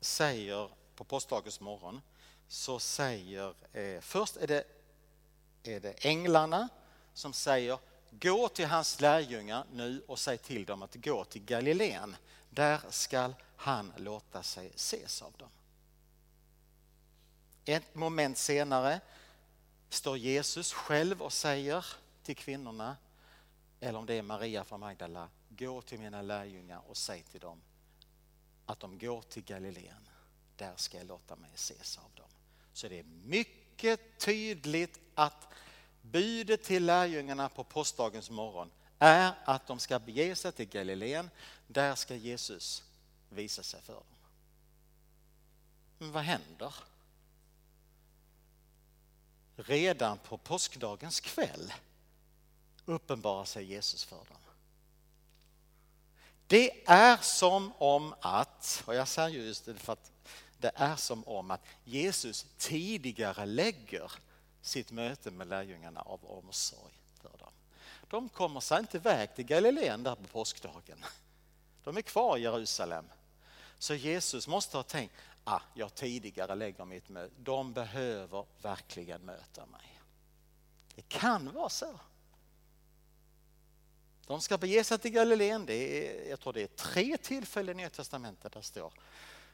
säger 0.00 0.70
på 0.94 1.04
påskdagens 1.04 1.60
morgon 1.60 2.00
så 2.48 2.78
säger, 2.78 3.54
eh, 3.72 4.00
först 4.00 4.36
är 4.36 4.46
det, 4.46 4.64
är 5.62 5.80
det 5.80 6.04
änglarna 6.04 6.68
som 7.14 7.32
säger 7.32 7.78
gå 8.10 8.48
till 8.48 8.66
hans 8.66 9.00
lärjungar 9.00 9.64
nu 9.72 10.02
och 10.08 10.18
säg 10.18 10.38
till 10.38 10.64
dem 10.64 10.82
att 10.82 10.94
gå 10.94 11.24
till 11.24 11.44
Galileen. 11.44 12.16
Där 12.50 12.80
skall 12.90 13.34
han 13.56 13.92
låta 13.96 14.42
sig 14.42 14.72
ses 14.74 15.22
av 15.22 15.32
dem. 15.32 15.50
Ett 17.64 17.94
moment 17.94 18.38
senare 18.38 19.00
står 19.88 20.18
Jesus 20.18 20.72
själv 20.72 21.22
och 21.22 21.32
säger 21.32 21.86
till 22.22 22.36
kvinnorna, 22.36 22.96
eller 23.80 23.98
om 23.98 24.06
det 24.06 24.14
är 24.14 24.22
Maria 24.22 24.64
från 24.64 24.80
Magdala, 24.80 25.28
gå 25.48 25.82
till 25.82 25.98
mina 25.98 26.22
lärjungar 26.22 26.80
och 26.88 26.96
säg 26.96 27.22
till 27.22 27.40
dem 27.40 27.60
att 28.66 28.80
de 28.80 28.98
går 28.98 29.22
till 29.22 29.44
Galileen. 29.44 30.08
Där 30.56 30.72
ska 30.76 30.96
jag 30.96 31.06
låta 31.06 31.36
mig 31.36 31.50
ses 31.54 31.98
av 31.98 32.10
dem. 32.14 32.28
Så 32.72 32.88
det 32.88 32.98
är 32.98 33.04
mycket 33.24 34.18
tydligt 34.18 35.00
att 35.14 35.48
budet 36.02 36.62
till 36.62 36.84
lärjungarna 36.86 37.48
på 37.48 37.64
påskdagens 37.64 38.30
morgon 38.30 38.70
är 38.98 39.34
att 39.44 39.66
de 39.66 39.78
ska 39.78 39.98
bege 39.98 40.36
sig 40.36 40.52
till 40.52 40.68
Galileen. 40.68 41.30
Där 41.66 41.94
ska 41.94 42.14
Jesus 42.14 42.82
visa 43.28 43.62
sig 43.62 43.82
för 43.82 43.92
dem. 43.92 44.04
Men 45.98 46.12
vad 46.12 46.22
händer? 46.22 46.74
Redan 49.56 50.18
på 50.18 50.38
påskdagens 50.38 51.20
kväll 51.20 51.72
uppenbarar 52.84 53.44
sig 53.44 53.64
Jesus 53.64 54.04
för 54.04 54.16
dem. 54.16 54.43
Det 56.54 56.70
är 56.84 57.16
som 57.16 57.72
om 57.78 58.14
att, 58.20 58.82
och 58.86 58.94
jag 58.94 59.08
säger 59.08 59.28
just 59.28 59.64
det 59.64 59.74
för 59.74 59.92
att 59.92 60.12
det 60.58 60.70
är 60.74 60.96
som 60.96 61.24
om 61.24 61.50
att 61.50 61.60
Jesus 61.84 62.46
tidigare 62.58 63.46
lägger 63.46 64.12
sitt 64.62 64.90
möte 64.90 65.30
med 65.30 65.48
lärjungarna 65.48 66.00
av 66.00 66.24
omsorg 66.24 66.92
för 67.22 67.38
dem. 67.38 67.52
De 68.08 68.28
kommer 68.28 68.60
sig 68.60 68.78
inte 68.78 68.96
iväg 68.96 69.34
till 69.34 69.44
Galileen 69.44 70.02
där 70.02 70.14
på 70.14 70.22
påskdagen. 70.22 71.04
De 71.84 71.96
är 71.96 72.02
kvar 72.02 72.36
i 72.36 72.42
Jerusalem. 72.42 73.04
Så 73.78 73.94
Jesus 73.94 74.48
måste 74.48 74.76
ha 74.76 74.82
tänkt, 74.82 75.14
ah, 75.44 75.60
jag 75.74 75.94
tidigare 75.94 76.54
lägger 76.54 76.84
mitt 76.84 77.08
möte. 77.08 77.34
De 77.38 77.72
behöver 77.72 78.44
verkligen 78.62 79.20
möta 79.20 79.66
mig. 79.66 80.00
Det 80.94 81.08
kan 81.08 81.52
vara 81.52 81.68
så. 81.68 82.00
De 84.26 84.40
ska 84.40 84.58
bege 84.58 84.84
sig 84.84 84.98
till 84.98 85.10
Galileen. 85.10 85.66
Det 85.66 85.74
är, 85.74 86.30
jag 86.30 86.40
tror 86.40 86.52
det 86.52 86.62
är 86.62 86.66
tre 86.66 87.16
tillfällen 87.16 87.78
i 87.78 87.82
Nya 87.82 87.90
Testamentet 87.90 88.52
där 88.52 88.60
står 88.60 88.92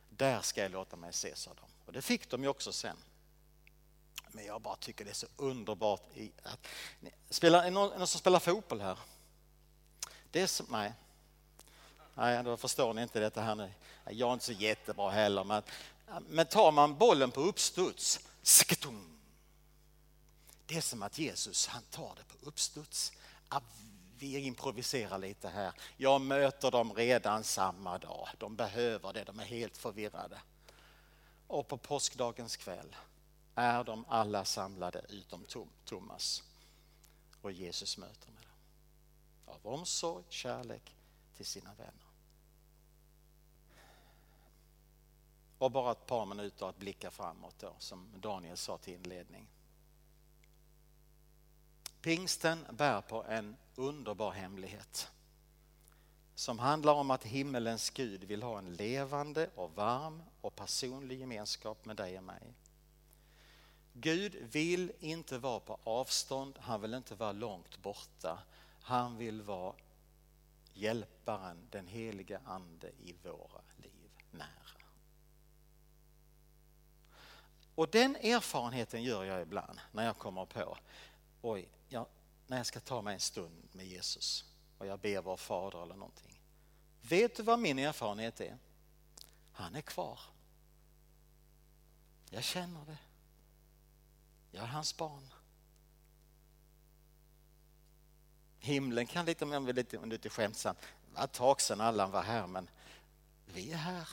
Där 0.08 0.40
ska 0.40 0.62
jag 0.62 0.72
låta 0.72 0.96
mig 0.96 1.12
se, 1.12 1.36
sa 1.36 1.50
de. 1.54 1.86
Och 1.86 1.92
det 1.92 2.02
fick 2.02 2.30
de 2.30 2.42
ju 2.42 2.48
också 2.48 2.72
sen. 2.72 2.96
Men 4.28 4.44
jag 4.44 4.60
bara 4.60 4.76
tycker 4.76 5.04
det 5.04 5.10
är 5.10 5.14
så 5.14 5.26
underbart. 5.36 6.16
I 6.16 6.32
att, 6.42 6.66
spelar, 7.30 7.60
är 7.60 7.64
det 7.64 7.70
någon, 7.70 7.98
någon 7.98 8.06
som 8.06 8.20
spelar 8.20 8.40
fotboll 8.40 8.80
här? 8.80 8.98
Det 10.30 10.40
är 10.40 10.46
som, 10.46 10.66
nej. 10.70 10.92
Nej, 12.14 12.44
då 12.44 12.56
förstår 12.56 12.94
ni 12.94 13.02
inte 13.02 13.20
detta 13.20 13.40
här 13.40 13.54
nu. 13.54 13.70
Jag 14.10 14.28
är 14.28 14.32
inte 14.32 14.44
så 14.44 14.52
jättebra 14.52 15.10
heller. 15.10 15.44
Men, 15.44 15.62
men 16.28 16.46
tar 16.46 16.72
man 16.72 16.98
bollen 16.98 17.30
på 17.30 17.40
uppstuds, 17.40 18.20
det 20.66 20.76
är 20.76 20.80
som 20.80 21.02
att 21.02 21.18
Jesus 21.18 21.66
han 21.66 21.82
tar 21.82 22.14
det 22.16 22.24
på 22.24 22.46
uppstuds. 22.48 23.12
Vi 24.20 24.38
improviserar 24.38 25.18
lite 25.18 25.48
här. 25.48 25.72
Jag 25.96 26.20
möter 26.20 26.70
dem 26.70 26.92
redan 26.94 27.44
samma 27.44 27.98
dag. 27.98 28.28
De 28.38 28.56
behöver 28.56 29.12
det, 29.12 29.24
de 29.24 29.40
är 29.40 29.44
helt 29.44 29.76
förvirrade. 29.76 30.40
Och 31.46 31.68
på 31.68 31.76
påskdagens 31.76 32.56
kväll 32.56 32.96
är 33.54 33.84
de 33.84 34.04
alla 34.08 34.44
samlade 34.44 35.04
utom 35.08 35.44
Thomas. 35.84 36.42
Och 37.42 37.52
Jesus 37.52 37.98
möter 37.98 38.30
med 38.30 38.42
dem. 38.42 39.54
Av 39.54 39.66
omsorg, 39.74 40.24
kärlek 40.28 40.94
till 41.36 41.46
sina 41.46 41.74
vänner. 41.74 42.10
Och 45.58 45.70
bara 45.70 45.92
ett 45.92 46.06
par 46.06 46.26
minuter 46.26 46.68
att 46.68 46.78
blicka 46.78 47.10
framåt 47.10 47.58
då, 47.58 47.74
som 47.78 48.12
Daniel 48.16 48.56
sa 48.56 48.78
till 48.78 48.94
inledning. 48.94 49.46
Pingsten 52.02 52.66
bär 52.70 53.00
på 53.00 53.24
en 53.24 53.56
underbar 53.74 54.30
hemlighet 54.30 55.10
som 56.34 56.58
handlar 56.58 56.92
om 56.92 57.10
att 57.10 57.24
himmelens 57.24 57.90
Gud 57.90 58.24
vill 58.24 58.42
ha 58.42 58.58
en 58.58 58.74
levande 58.74 59.50
och 59.54 59.74
varm 59.74 60.22
och 60.40 60.56
personlig 60.56 61.20
gemenskap 61.20 61.84
med 61.84 61.96
dig 61.96 62.18
och 62.18 62.24
mig. 62.24 62.54
Gud 63.92 64.36
vill 64.52 64.92
inte 64.98 65.38
vara 65.38 65.60
på 65.60 65.78
avstånd, 65.84 66.58
han 66.60 66.80
vill 66.80 66.94
inte 66.94 67.14
vara 67.14 67.32
långt 67.32 67.78
borta. 67.82 68.38
Han 68.82 69.16
vill 69.16 69.42
vara 69.42 69.74
hjälparen, 70.72 71.68
den 71.70 71.86
heliga 71.86 72.40
ande 72.44 72.88
i 72.88 73.14
våra 73.22 73.60
liv 73.76 74.10
nära. 74.30 74.84
Och 77.74 77.88
den 77.88 78.16
erfarenheten 78.16 79.02
gör 79.02 79.24
jag 79.24 79.42
ibland 79.42 79.80
när 79.92 80.04
jag 80.04 80.18
kommer 80.18 80.46
på, 80.46 80.76
oj, 81.42 81.68
när 82.50 82.56
jag 82.56 82.66
ska 82.66 82.80
ta 82.80 83.02
mig 83.02 83.14
en 83.14 83.20
stund 83.20 83.68
med 83.72 83.86
Jesus 83.86 84.44
och 84.78 84.86
jag 84.86 85.00
ber 85.00 85.22
vår 85.22 85.36
fader 85.36 85.82
eller 85.82 85.94
någonting. 85.94 86.40
Vet 87.00 87.36
du 87.36 87.42
vad 87.42 87.58
min 87.58 87.78
erfarenhet 87.78 88.40
är? 88.40 88.58
Han 89.52 89.74
är 89.74 89.80
kvar. 89.80 90.20
Jag 92.30 92.44
känner 92.44 92.84
det. 92.84 92.98
Jag 94.50 94.62
är 94.62 94.68
hans 94.68 94.96
barn. 94.96 95.32
Himlen 98.58 99.06
kan 99.06 99.26
lite, 99.26 99.44
om 99.44 99.52
jag 99.52 99.60
vill 99.60 99.76
lite, 99.76 100.06
lite 100.06 100.28
skämtsamt, 100.28 100.78
det 100.80 101.16
var 101.16 101.24
ett 101.24 101.32
tag 101.32 101.60
sedan 101.60 101.80
Allan 101.80 102.10
var 102.10 102.22
här 102.22 102.46
men 102.46 102.70
vi 103.46 103.72
är 103.72 103.76
här. 103.76 104.08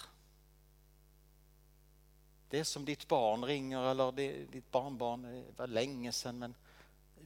Det 2.49 2.59
är 2.59 2.63
som 2.63 2.85
ditt 2.85 3.07
barn 3.07 3.45
ringer 3.45 3.81
eller 3.81 4.11
det, 4.11 4.45
ditt 4.45 4.71
barnbarn, 4.71 5.21
det 5.21 5.57
var 5.57 5.67
länge 5.67 6.11
sedan 6.11 6.39
men 6.39 6.55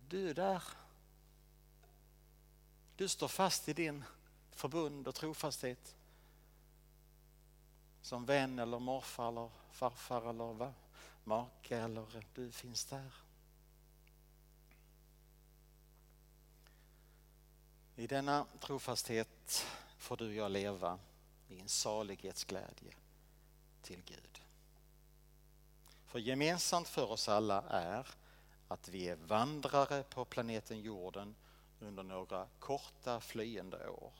du 0.09 0.29
är 0.29 0.33
där. 0.33 0.63
Du 2.95 3.07
står 3.07 3.27
fast 3.27 3.69
i 3.69 3.73
din 3.73 4.03
förbund 4.51 5.07
och 5.07 5.15
trofasthet. 5.15 5.95
Som 8.01 8.25
vän 8.25 8.59
eller 8.59 8.79
morfar 8.79 9.27
eller 9.27 9.49
farfar 9.71 10.29
eller 10.29 10.53
va? 10.53 10.73
make 11.23 11.77
eller 11.77 12.25
du 12.33 12.51
finns 12.51 12.85
där. 12.85 13.13
I 17.95 18.07
denna 18.07 18.45
trofasthet 18.59 19.65
får 19.97 20.17
du 20.17 20.27
och 20.27 20.33
jag 20.33 20.51
leva 20.51 20.99
i 21.49 21.59
en 21.59 21.69
salighetsglädje 21.69 22.93
till 23.81 24.01
Gud. 24.05 24.41
För 26.05 26.19
gemensamt 26.19 26.87
för 26.87 27.11
oss 27.11 27.29
alla 27.29 27.61
är 27.61 28.07
att 28.67 28.87
vi 28.87 29.09
är 29.09 29.15
vandrare 29.15 30.03
på 30.03 30.25
planeten 30.25 30.81
jorden 30.81 31.35
under 31.81 32.03
några 32.03 32.47
korta 32.59 33.19
flyende 33.19 33.87
år. 33.87 34.13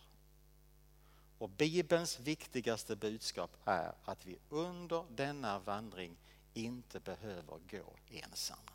Och 1.37 1.49
Bibelns 1.49 2.19
viktigaste 2.19 2.95
budskap 2.95 3.57
är 3.65 3.93
att 4.05 4.25
vi 4.25 4.39
under 4.49 5.05
denna 5.09 5.59
vandring 5.59 6.17
inte 6.53 6.99
behöver 6.99 7.59
gå 7.71 7.95
ensamma. 8.09 8.71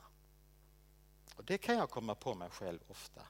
Och 1.36 1.44
Det 1.44 1.58
kan 1.58 1.76
jag 1.76 1.90
komma 1.90 2.14
på 2.14 2.34
mig 2.34 2.50
själv 2.50 2.80
ofta. 2.88 3.22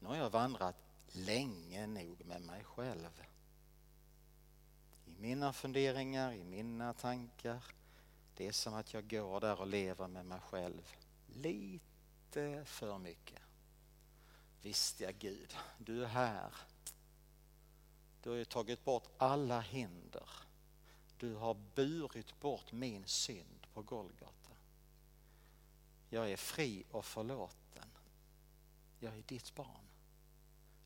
Nu 0.00 0.08
har 0.08 0.16
jag 0.16 0.30
vandrat 0.30 0.76
länge 1.08 1.86
nog 1.86 2.24
med 2.26 2.42
mig 2.42 2.64
själv. 2.64 3.24
I 5.06 5.20
mina 5.20 5.52
funderingar, 5.52 6.32
i 6.32 6.44
mina 6.44 6.92
tankar. 6.94 7.64
Det 8.36 8.46
är 8.46 8.52
som 8.52 8.74
att 8.74 8.94
jag 8.94 9.10
går 9.10 9.40
där 9.40 9.60
och 9.60 9.66
lever 9.66 10.08
med 10.08 10.24
mig 10.24 10.40
själv 10.40 10.92
lite 11.26 12.64
för 12.64 12.98
mycket. 12.98 13.42
Visst 14.62 15.00
ja 15.00 15.10
Gud, 15.18 15.56
du 15.78 16.04
är 16.04 16.08
här. 16.08 16.54
Du 18.22 18.30
har 18.30 18.36
ju 18.36 18.44
tagit 18.44 18.84
bort 18.84 19.08
alla 19.18 19.60
hinder. 19.60 20.28
Du 21.18 21.34
har 21.34 21.54
burit 21.74 22.40
bort 22.40 22.72
min 22.72 23.06
synd 23.06 23.66
på 23.74 23.82
Golgata. 23.82 24.50
Jag 26.08 26.32
är 26.32 26.36
fri 26.36 26.84
och 26.90 27.04
förlåten. 27.04 27.88
Jag 28.98 29.16
är 29.16 29.22
ditt 29.22 29.54
barn. 29.54 29.86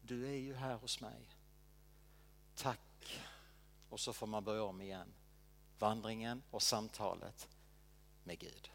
Du 0.03 0.27
är 0.27 0.37
ju 0.37 0.55
här 0.55 0.75
hos 0.75 1.01
mig. 1.01 1.29
Tack. 2.55 3.21
Och 3.89 4.01
så 4.01 4.13
får 4.13 4.27
man 4.27 4.45
börja 4.45 4.63
om 4.63 4.81
igen. 4.81 5.15
Vandringen 5.79 6.43
och 6.51 6.63
samtalet 6.63 7.49
med 8.25 8.39
Gud. 8.39 8.71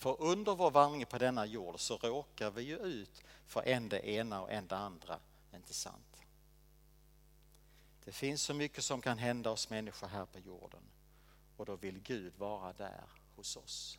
För 0.00 0.22
under 0.22 0.54
vår 0.54 0.70
vandring 0.70 1.06
på 1.06 1.18
denna 1.18 1.46
jord 1.46 1.80
så 1.80 1.96
råkar 1.96 2.50
vi 2.50 2.62
ju 2.62 2.76
ut 2.76 3.22
för 3.46 3.68
en 3.68 3.88
det 3.88 4.08
ena 4.08 4.42
och 4.42 4.52
en 4.52 4.66
det 4.66 4.76
andra. 4.76 5.18
Inte 5.54 5.74
sant? 5.74 6.22
Det 8.04 8.12
finns 8.12 8.42
så 8.42 8.54
mycket 8.54 8.84
som 8.84 9.00
kan 9.00 9.18
hända 9.18 9.50
oss 9.50 9.70
människor 9.70 10.06
här 10.06 10.26
på 10.26 10.38
jorden 10.38 10.82
och 11.56 11.66
då 11.66 11.76
vill 11.76 11.98
Gud 11.98 12.36
vara 12.36 12.72
där 12.72 13.04
hos 13.36 13.56
oss. 13.56 13.98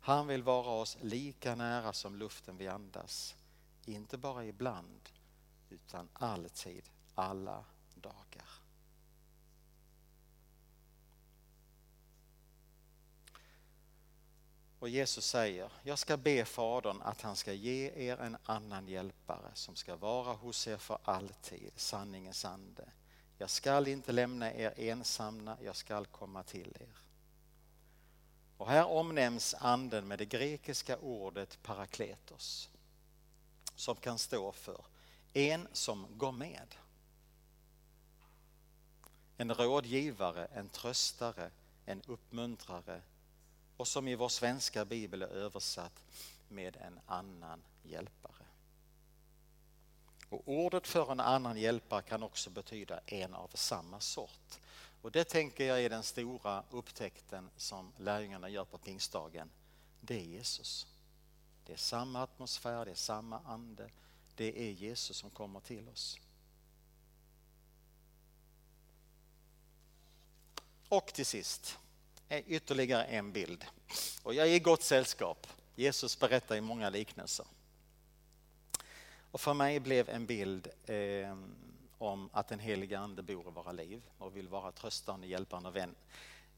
Han 0.00 0.26
vill 0.26 0.42
vara 0.42 0.70
oss 0.70 0.98
lika 1.00 1.54
nära 1.54 1.92
som 1.92 2.16
luften 2.16 2.56
vi 2.56 2.68
andas. 2.68 3.34
Inte 3.84 4.18
bara 4.18 4.44
ibland 4.44 5.08
utan 5.70 6.08
alltid, 6.12 6.84
alla 7.14 7.64
dagar. 7.94 8.55
Och 14.78 14.88
Jesus 14.88 15.26
säger, 15.26 15.72
jag 15.82 15.98
ska 15.98 16.16
be 16.16 16.44
Fadern 16.44 17.02
att 17.02 17.20
han 17.20 17.36
ska 17.36 17.52
ge 17.52 18.08
er 18.08 18.16
en 18.16 18.36
annan 18.44 18.88
hjälpare 18.88 19.50
som 19.54 19.76
ska 19.76 19.96
vara 19.96 20.32
hos 20.32 20.66
er 20.66 20.76
för 20.76 20.98
alltid, 21.04 21.72
sanningens 21.76 22.44
ande. 22.44 22.88
Jag 23.38 23.50
skall 23.50 23.88
inte 23.88 24.12
lämna 24.12 24.52
er 24.52 24.72
ensamma, 24.76 25.56
jag 25.62 25.76
skall 25.76 26.06
komma 26.06 26.42
till 26.42 26.76
er. 26.80 26.96
Och 28.56 28.68
här 28.68 28.86
omnämns 28.86 29.54
anden 29.54 30.08
med 30.08 30.18
det 30.18 30.24
grekiska 30.24 30.98
ordet 30.98 31.62
parakletos 31.62 32.68
som 33.74 33.96
kan 33.96 34.18
stå 34.18 34.52
för 34.52 34.84
en 35.32 35.68
som 35.72 36.06
går 36.18 36.32
med. 36.32 36.74
En 39.36 39.54
rådgivare, 39.54 40.44
en 40.44 40.68
tröstare, 40.68 41.50
en 41.86 42.02
uppmuntrare, 42.06 43.02
och 43.76 43.88
som 43.88 44.08
i 44.08 44.14
vår 44.14 44.28
svenska 44.28 44.84
bibel 44.84 45.22
är 45.22 45.26
översatt 45.26 46.04
med 46.48 46.76
en 46.76 47.00
annan 47.06 47.62
hjälpare. 47.82 48.46
Och 50.28 50.42
ordet 50.46 50.86
för 50.86 51.12
en 51.12 51.20
annan 51.20 51.56
hjälpare 51.56 52.02
kan 52.02 52.22
också 52.22 52.50
betyda 52.50 53.00
en 53.06 53.34
av 53.34 53.50
samma 53.54 54.00
sort. 54.00 54.60
Och 55.02 55.10
det 55.12 55.24
tänker 55.24 55.64
jag 55.64 55.82
är 55.82 55.90
den 55.90 56.02
stora 56.02 56.64
upptäckten 56.70 57.50
som 57.56 57.92
lärjungarna 57.98 58.48
gör 58.48 58.64
på 58.64 58.78
pingstdagen. 58.78 59.50
Det 60.00 60.20
är 60.20 60.24
Jesus. 60.24 60.86
Det 61.66 61.72
är 61.72 61.76
samma 61.76 62.22
atmosfär, 62.22 62.84
det 62.84 62.90
är 62.90 62.94
samma 62.94 63.38
ande. 63.38 63.90
Det 64.36 64.68
är 64.68 64.70
Jesus 64.70 65.16
som 65.16 65.30
kommer 65.30 65.60
till 65.60 65.88
oss. 65.88 66.18
Och 70.88 71.06
till 71.06 71.26
sist, 71.26 71.78
ytterligare 72.30 73.04
en 73.04 73.32
bild. 73.32 73.64
Och 74.22 74.34
jag 74.34 74.48
är 74.48 74.54
i 74.54 74.58
gott 74.58 74.82
sällskap. 74.82 75.46
Jesus 75.74 76.18
berättar 76.18 76.56
i 76.56 76.60
många 76.60 76.90
liknelser. 76.90 77.46
Och 79.30 79.40
för 79.40 79.54
mig 79.54 79.80
blev 79.80 80.08
en 80.08 80.26
bild 80.26 80.68
eh, 80.84 81.36
om 81.98 82.30
att 82.32 82.48
den 82.48 82.58
helige 82.58 82.98
Ande 82.98 83.22
bor 83.22 83.48
i 83.48 83.50
våra 83.50 83.72
liv 83.72 84.02
och 84.18 84.36
vill 84.36 84.48
vara 84.48 84.72
tröstande, 84.72 85.26
hjälpande 85.26 85.68
och 85.68 85.76
vän 85.76 85.94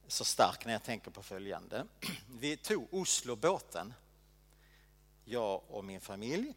så 0.08 0.24
stark 0.24 0.64
när 0.64 0.72
jag 0.72 0.82
tänker 0.82 1.10
på 1.10 1.22
följande. 1.22 1.86
Vi 2.40 2.56
tog 2.56 2.94
Oslobåten, 2.94 3.94
jag 5.24 5.62
och 5.68 5.84
min 5.84 6.00
familj, 6.00 6.54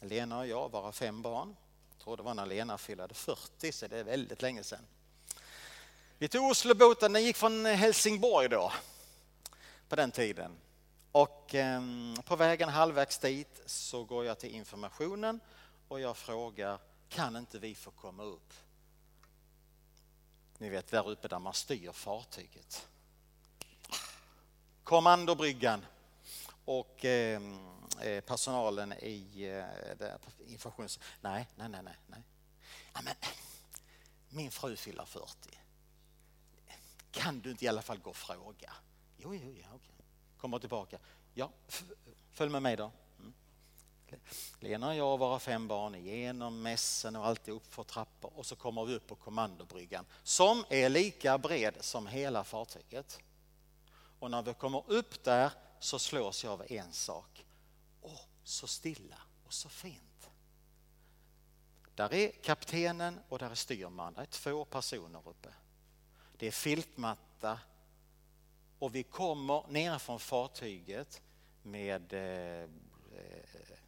Lena 0.00 0.38
och 0.38 0.46
jag, 0.46 0.70
våra 0.70 0.92
fem 0.92 1.22
barn. 1.22 1.56
Jag 1.90 2.04
tror 2.04 2.16
det 2.16 2.22
var 2.22 2.34
när 2.34 2.46
Lena 2.46 2.78
fyllde 2.78 3.14
40, 3.14 3.72
så 3.72 3.86
det 3.86 3.98
är 3.98 4.04
väldigt 4.04 4.42
länge 4.42 4.64
sedan. 4.64 4.86
Vi 6.20 6.28
tog 6.28 6.50
Oslobåten, 6.50 7.12
den 7.12 7.24
gick 7.24 7.36
från 7.36 7.66
eh, 7.66 7.74
Helsingborg 7.74 8.48
då, 8.48 8.72
på 9.88 9.96
den 9.96 10.10
tiden. 10.10 10.56
Och 11.12 11.54
eh, 11.54 11.82
på 12.24 12.36
vägen 12.36 12.68
halvvägs 12.68 13.18
dit 13.18 13.60
så 13.66 14.04
går 14.04 14.24
jag 14.24 14.38
till 14.38 14.54
informationen 14.54 15.40
och 15.88 16.00
jag 16.00 16.16
frågar, 16.16 16.78
kan 17.08 17.36
inte 17.36 17.58
vi 17.58 17.74
få 17.74 17.90
komma 17.90 18.22
upp? 18.22 18.52
Ni 20.58 20.68
vet 20.68 20.90
där 20.90 21.08
uppe 21.08 21.28
där 21.28 21.38
man 21.38 21.54
styr 21.54 21.92
fartyget. 21.92 22.88
Kommandobryggan 24.84 25.84
och 26.64 27.04
ehm, 27.04 27.58
eh, 28.00 28.20
personalen 28.20 28.92
i 28.92 29.44
eh, 30.00 30.52
informations... 30.52 30.98
Nej, 31.20 31.46
nej, 31.56 31.68
nej, 31.68 31.82
nej. 31.82 31.96
nej. 32.06 32.22
Ja, 32.94 33.00
men, 33.04 33.14
min 34.28 34.50
fru 34.50 34.76
fyller 34.76 35.04
40. 35.04 35.60
Kan 37.10 37.40
du 37.40 37.50
inte 37.50 37.64
i 37.64 37.68
alla 37.68 37.82
fall 37.82 37.98
gå 37.98 38.10
och 38.10 38.16
fråga? 38.16 38.72
Jo, 39.16 39.34
jo, 39.34 39.56
ja, 39.62 39.66
okej. 39.74 39.94
Kommer 40.36 40.58
tillbaka. 40.58 40.98
Ja, 41.34 41.50
följ 42.32 42.50
med 42.50 42.62
mig 42.62 42.76
då. 42.76 42.92
Mm. 43.18 43.32
Lena 44.60 44.88
och 44.88 44.94
jag 44.94 45.12
och 45.12 45.18
våra 45.18 45.38
fem 45.38 45.68
barn 45.68 45.94
igenom 45.94 46.62
mässen 46.62 47.16
och 47.16 47.26
alltid 47.26 47.54
upp 47.54 47.74
för 47.74 47.82
trappor 47.82 48.32
och 48.36 48.46
så 48.46 48.56
kommer 48.56 48.84
vi 48.84 48.94
upp 48.94 49.06
på 49.06 49.14
kommandobryggan 49.14 50.06
som 50.22 50.64
är 50.68 50.88
lika 50.88 51.38
bred 51.38 51.74
som 51.80 52.06
hela 52.06 52.44
fartyget. 52.44 53.18
Och 54.18 54.30
när 54.30 54.42
vi 54.42 54.54
kommer 54.54 54.84
upp 54.86 55.24
där 55.24 55.52
så 55.80 55.98
slås 55.98 56.44
jag 56.44 56.52
av 56.52 56.62
en 56.68 56.92
sak. 56.92 57.44
Åh, 58.00 58.20
så 58.44 58.66
stilla 58.66 59.18
och 59.46 59.52
så 59.52 59.68
fint. 59.68 60.30
Där 61.94 62.14
är 62.14 62.30
kaptenen 62.30 63.20
och 63.28 63.38
där 63.38 63.50
är 63.50 63.54
styrman. 63.54 64.14
Det 64.14 64.20
är 64.20 64.26
två 64.26 64.64
personer 64.64 65.28
uppe. 65.28 65.48
Det 66.40 66.46
är 66.46 66.50
filtmatta 66.50 67.60
och 68.78 68.94
vi 68.94 69.02
kommer 69.02 69.68
ner 69.68 69.98
från 69.98 70.20
fartyget 70.20 71.22
med 71.62 72.12
eh, 72.12 72.62
eh, 72.62 73.78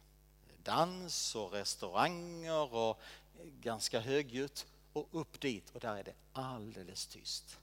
dans 0.63 1.35
och 1.35 1.51
restauranger 1.51 2.73
och 2.73 3.01
ganska 3.43 3.99
högljutt 3.99 4.67
och 4.93 5.07
upp 5.11 5.41
dit 5.41 5.69
och 5.69 5.79
där 5.79 5.95
är 5.95 6.03
det 6.03 6.13
alldeles 6.33 7.07
tyst. 7.07 7.59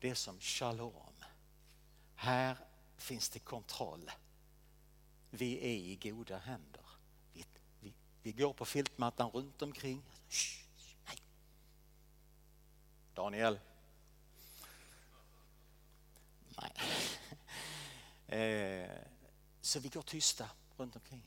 Det 0.00 0.10
är 0.10 0.14
som 0.14 0.40
shalom. 0.40 1.14
Här 2.14 2.56
finns 2.96 3.28
det 3.28 3.38
kontroll. 3.38 4.10
Vi 5.30 5.58
är 5.58 5.76
i 5.76 6.10
goda 6.10 6.38
händer. 6.38 6.84
Vi, 7.32 7.44
vi, 7.80 7.92
vi 8.22 8.32
går 8.32 8.52
på 8.52 8.64
filtmattan 8.64 9.30
runt 9.30 9.62
omkring. 9.62 10.02
Shh, 10.28 10.64
nej. 11.06 11.18
Daniel. 13.14 13.58
Nej. 16.60 16.72
Eh, 18.30 18.90
så 19.60 19.80
vi 19.80 19.88
går 19.88 20.02
tysta 20.02 20.50
runt 20.76 20.96
omkring. 20.96 21.22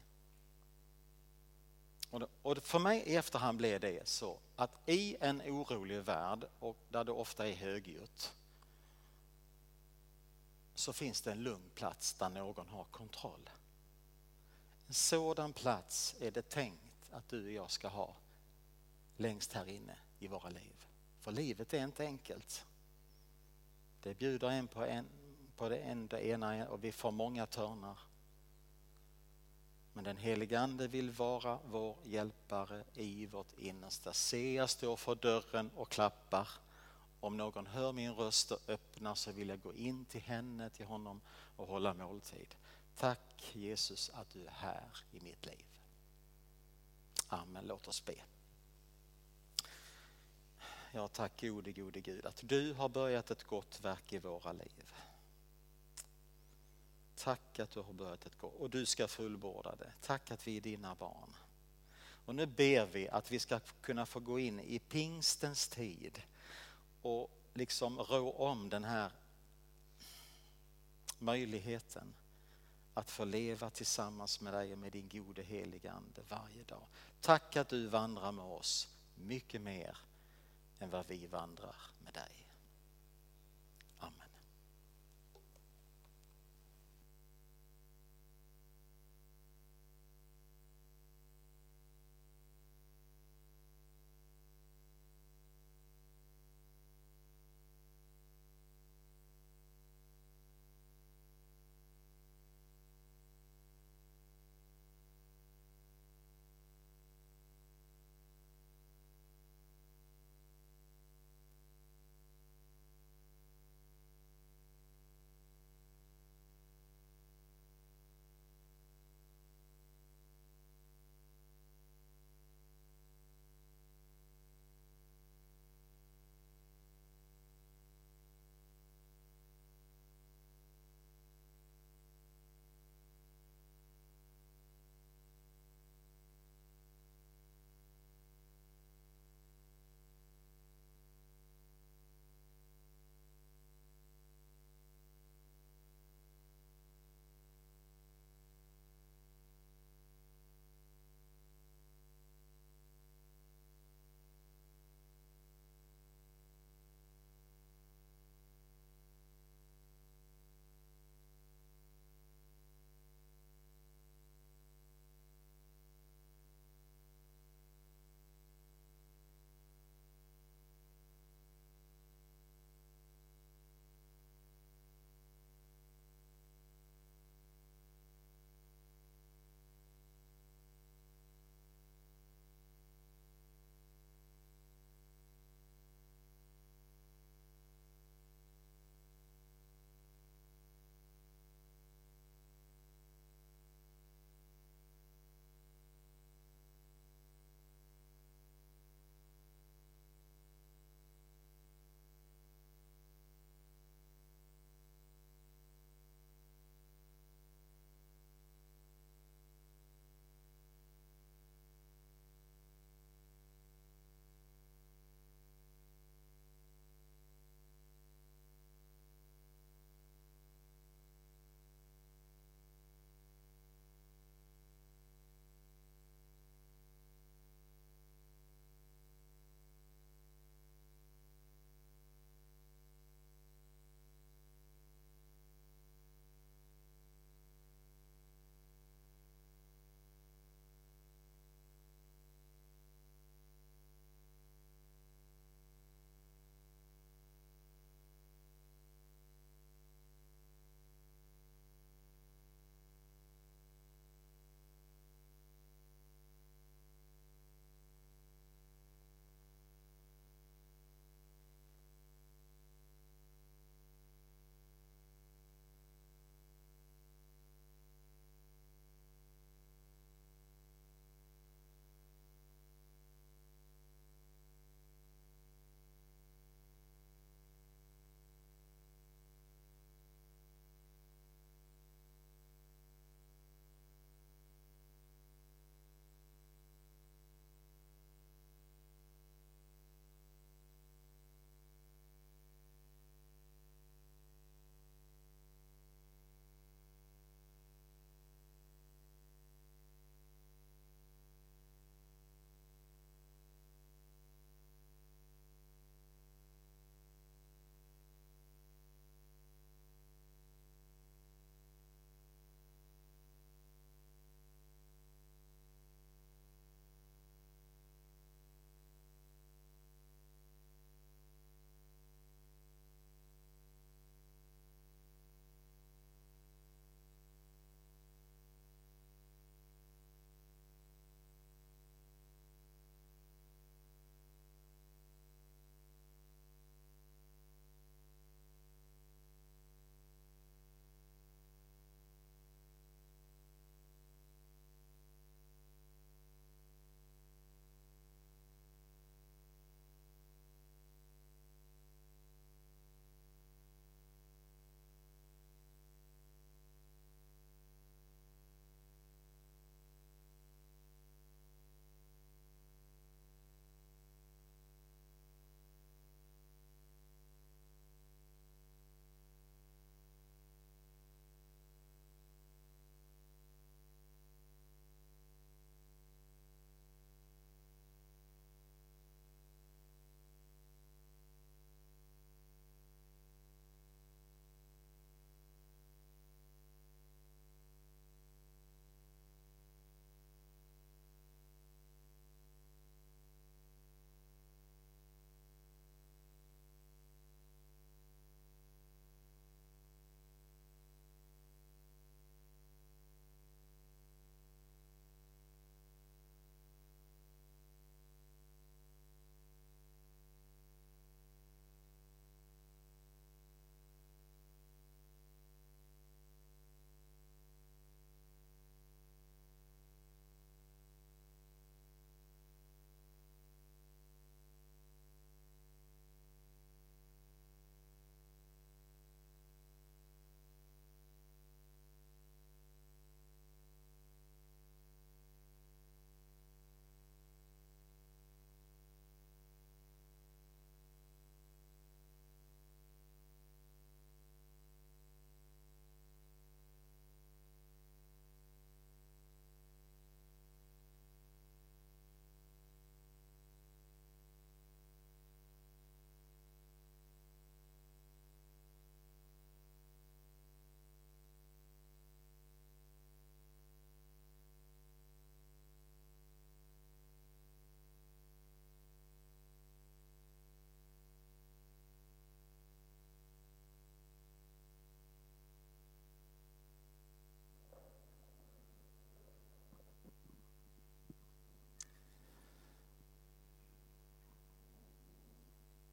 Och 2.41 2.57
för 2.57 2.79
mig 2.79 2.99
i 2.99 3.15
efterhand 3.15 3.57
blev 3.57 3.79
det 3.79 4.07
så 4.07 4.39
att 4.55 4.89
i 4.89 5.17
en 5.19 5.41
orolig 5.41 6.01
värld 6.01 6.45
och 6.59 6.77
där 6.89 7.03
det 7.03 7.11
ofta 7.11 7.47
är 7.47 7.53
högljutt 7.53 8.33
så 10.75 10.93
finns 10.93 11.21
det 11.21 11.31
en 11.31 11.43
lugn 11.43 11.69
plats 11.75 12.13
där 12.13 12.29
någon 12.29 12.67
har 12.67 12.83
kontroll. 12.83 13.49
En 14.87 14.93
sådan 14.93 15.53
plats 15.53 16.15
är 16.19 16.31
det 16.31 16.49
tänkt 16.49 17.11
att 17.11 17.29
du 17.29 17.45
och 17.45 17.51
jag 17.51 17.71
ska 17.71 17.87
ha 17.87 18.15
längst 19.17 19.53
här 19.53 19.69
inne 19.69 19.95
i 20.19 20.27
våra 20.27 20.49
liv. 20.49 20.85
För 21.19 21.31
livet 21.31 21.73
är 21.73 21.83
inte 21.83 22.03
enkelt. 22.03 22.65
Det 24.01 24.13
bjuder 24.13 24.49
en 24.49 24.67
på, 24.67 24.85
en, 24.85 25.07
på 25.61 25.69
det 25.69 25.79
ena 26.23 26.69
och 26.69 26.83
vi 26.83 26.91
får 26.91 27.11
många 27.11 27.45
törnar. 27.45 27.97
Men 29.93 30.03
den 30.03 30.17
helige 30.17 30.59
Ande 30.59 30.87
vill 30.87 31.11
vara 31.11 31.59
vår 31.65 31.97
hjälpare 32.03 32.83
i 32.93 33.25
vårt 33.25 33.57
innersta. 33.57 34.13
Se, 34.13 34.53
jag 34.53 34.69
står 34.69 34.95
för 34.95 35.15
dörren 35.15 35.71
och 35.75 35.89
klappar. 35.89 36.47
Om 37.19 37.37
någon 37.37 37.67
hör 37.67 37.91
min 37.91 38.13
röst 38.13 38.51
och 38.51 38.59
öppnar 38.67 39.15
så 39.15 39.31
vill 39.31 39.49
jag 39.49 39.61
gå 39.61 39.73
in 39.73 40.05
till 40.05 40.21
henne, 40.21 40.69
till 40.69 40.85
honom 40.85 41.21
och 41.55 41.67
hålla 41.67 41.93
måltid. 41.93 42.55
Tack 42.95 43.51
Jesus 43.53 44.09
att 44.13 44.29
du 44.29 44.45
är 44.45 44.51
här 44.51 44.97
i 45.11 45.19
mitt 45.19 45.45
liv. 45.45 45.65
Amen. 47.27 47.65
Låt 47.67 47.87
oss 47.87 48.05
be. 48.05 48.15
Ja, 50.91 51.07
tack 51.07 51.41
gode, 51.41 51.71
gode 51.71 52.01
Gud 52.01 52.25
att 52.25 52.41
du 52.43 52.73
har 52.73 52.89
börjat 52.89 53.31
ett 53.31 53.43
gott 53.43 53.79
verk 53.81 54.13
i 54.13 54.17
våra 54.17 54.51
liv. 54.51 54.93
Tack 57.23 57.59
att 57.59 57.71
du 57.71 57.79
har 57.79 57.93
börjat 57.93 58.25
ett 58.25 58.37
gott 58.37 58.55
och 58.59 58.69
du 58.69 58.85
ska 58.85 59.07
fullborda 59.07 59.75
det. 59.75 59.91
Tack 60.01 60.31
att 60.31 60.47
vi 60.47 60.57
är 60.57 60.61
dina 60.61 60.95
barn. 60.95 61.33
Och 62.25 62.35
nu 62.35 62.45
ber 62.45 62.85
vi 62.85 63.09
att 63.09 63.31
vi 63.31 63.39
ska 63.39 63.59
kunna 63.59 64.05
få 64.05 64.19
gå 64.19 64.39
in 64.39 64.59
i 64.59 64.79
pingstens 64.79 65.67
tid 65.67 66.21
och 67.01 67.31
liksom 67.53 67.99
rå 67.99 68.31
om 68.31 68.69
den 68.69 68.83
här 68.83 69.11
möjligheten 71.19 72.13
att 72.93 73.11
få 73.11 73.25
leva 73.25 73.69
tillsammans 73.69 74.41
med 74.41 74.53
dig 74.53 74.73
och 74.73 74.79
med 74.79 74.91
din 74.91 75.09
gode 75.09 75.41
heliga 75.41 75.91
Ande 75.91 76.21
varje 76.29 76.63
dag. 76.63 76.83
Tack 77.21 77.55
att 77.55 77.69
du 77.69 77.87
vandrar 77.87 78.31
med 78.31 78.45
oss 78.45 78.89
mycket 79.15 79.61
mer 79.61 79.97
än 80.79 80.89
vad 80.89 81.07
vi 81.07 81.27
vandrar 81.27 81.75
med 82.03 82.13
dig. 82.13 82.50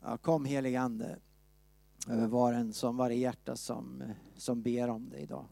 Ja, 0.09 0.17
kom 0.17 0.45
helige 0.45 0.81
Ande 0.81 1.19
över 2.09 2.27
var 2.27 2.53
en 2.53 2.73
som 2.73 2.97
varje 2.97 3.17
hjärta 3.17 3.57
som, 3.57 4.03
som 4.37 4.63
ber 4.63 4.89
om 4.89 5.11
det 5.11 5.19
idag. 5.19 5.47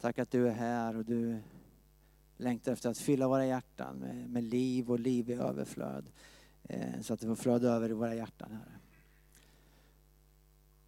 Tack 0.00 0.18
att 0.18 0.30
du 0.30 0.48
är 0.48 0.52
här 0.52 0.96
och 0.96 1.04
du 1.04 1.38
längtar 2.36 2.72
efter 2.72 2.90
att 2.90 2.98
fylla 2.98 3.28
våra 3.28 3.46
hjärtan 3.46 3.96
med, 3.96 4.30
med 4.30 4.44
liv 4.44 4.90
och 4.90 5.00
liv 5.00 5.30
i 5.30 5.32
överflöd. 5.32 6.10
Eh, 6.62 7.00
så 7.00 7.14
att 7.14 7.20
det 7.20 7.26
får 7.26 7.34
flöda 7.34 7.68
över 7.68 7.90
i 7.90 7.92
våra 7.92 8.14
hjärtan, 8.14 8.52
Herre. 8.52 8.78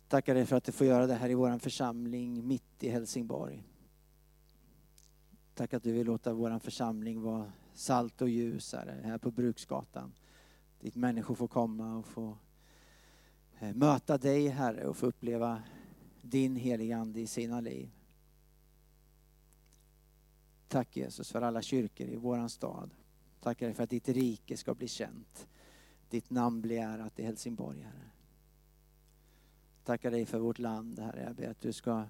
Tackar 0.08 0.34
dig 0.34 0.46
för 0.46 0.56
att 0.56 0.64
du 0.64 0.72
får 0.72 0.86
göra 0.86 1.06
det 1.06 1.14
här 1.14 1.30
i 1.30 1.34
vår 1.34 1.58
församling 1.58 2.46
mitt 2.46 2.84
i 2.84 2.88
Helsingborg. 2.88 3.64
Tack 5.54 5.74
att 5.74 5.82
du 5.82 5.92
vill 5.92 6.06
låta 6.06 6.32
vår 6.32 6.58
församling 6.58 7.22
vara 7.22 7.52
salt 7.74 8.22
och 8.22 8.28
ljus 8.28 8.72
här, 8.72 9.00
här 9.04 9.18
på 9.18 9.30
Bruksgatan. 9.30 10.12
Dit 10.80 10.96
människor 10.96 11.34
får 11.34 11.48
komma 11.48 11.96
och 11.96 12.06
få 12.06 12.38
Eh, 13.60 13.74
möta 13.74 14.18
dig 14.18 14.48
Herre 14.48 14.86
och 14.86 14.96
få 14.96 15.06
uppleva 15.06 15.62
din 16.22 16.56
heliga 16.56 16.96
Ande 16.96 17.20
i 17.20 17.26
sina 17.26 17.60
liv. 17.60 17.90
Tack 20.68 20.96
Jesus 20.96 21.30
för 21.30 21.42
alla 21.42 21.62
kyrkor 21.62 22.06
i 22.06 22.16
våran 22.16 22.50
stad. 22.50 22.90
Tackar 23.40 23.66
dig 23.66 23.74
för 23.74 23.84
att 23.84 23.90
ditt 23.90 24.08
rike 24.08 24.56
ska 24.56 24.74
bli 24.74 24.88
känt. 24.88 25.48
Ditt 26.10 26.30
namn 26.30 26.60
blir 26.60 26.78
ärat 26.78 27.18
i 27.18 27.22
Helsingborg 27.22 27.80
Herre. 27.80 28.10
Tackar 29.84 30.10
dig 30.10 30.26
för 30.26 30.38
vårt 30.38 30.58
land 30.58 30.98
Herre. 30.98 31.22
Jag 31.22 31.34
ber 31.34 31.50
att 31.50 31.60
du 31.60 31.72
ska 31.72 32.04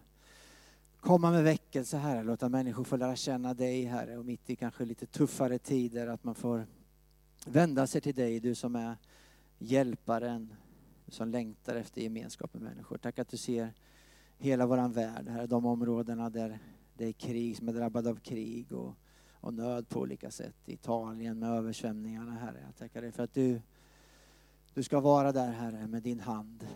komma 1.01 1.31
med 1.31 1.45
väckelse 1.45 1.97
Herre. 1.97 2.23
Låta 2.23 2.49
människor 2.49 2.85
få 2.85 2.97
lära 2.97 3.17
känna 3.17 3.55
dig 3.55 3.85
Herre 3.85 4.19
och 4.19 4.25
mitt 4.25 4.51
i 4.51 4.57
kanske 4.57 4.85
lite 4.85 5.07
tuffare 5.07 5.59
tider 5.59 6.07
att 6.07 6.25
man 6.25 6.35
får 6.35 6.67
vända 7.47 7.87
sig 7.87 8.01
till 8.01 8.15
dig, 8.15 8.41
du 8.41 8.55
som 8.55 8.77
är 8.77 8.97
hjälparen, 9.59 10.55
som 11.09 11.29
längtar 11.29 11.77
efter 11.77 12.01
gemenskap 12.01 12.55
med 12.55 12.63
människor. 12.63 12.99
Tack 12.99 13.19
att 13.19 13.29
du 13.29 13.37
ser 13.37 13.73
hela 14.39 14.67
våran 14.67 14.93
värld, 14.93 15.29
här, 15.29 15.47
de 15.47 15.67
områdena 15.67 16.31
där 16.31 16.59
det 16.95 17.05
är 17.05 17.13
krig, 17.13 17.57
som 17.57 17.69
är 17.69 17.73
drabbade 17.73 18.11
av 18.11 18.17
krig 18.17 18.73
och, 18.73 18.95
och 19.33 19.55
nöd 19.55 19.89
på 19.89 20.01
olika 20.01 20.31
sätt. 20.31 20.57
Italien 20.67 21.39
med 21.39 21.51
översvämningarna, 21.51 22.33
Herre. 22.33 22.63
Jag 22.67 22.77
tackar 22.77 23.03
dig 23.03 23.13
för 23.13 23.23
att 23.23 23.35
du, 23.35 23.61
du 24.75 24.83
ska 24.83 25.01
vara 25.01 25.33
där, 25.33 25.53
Herre, 25.53 25.87
med 25.87 26.03
din 26.03 26.21
hand. 26.21 26.67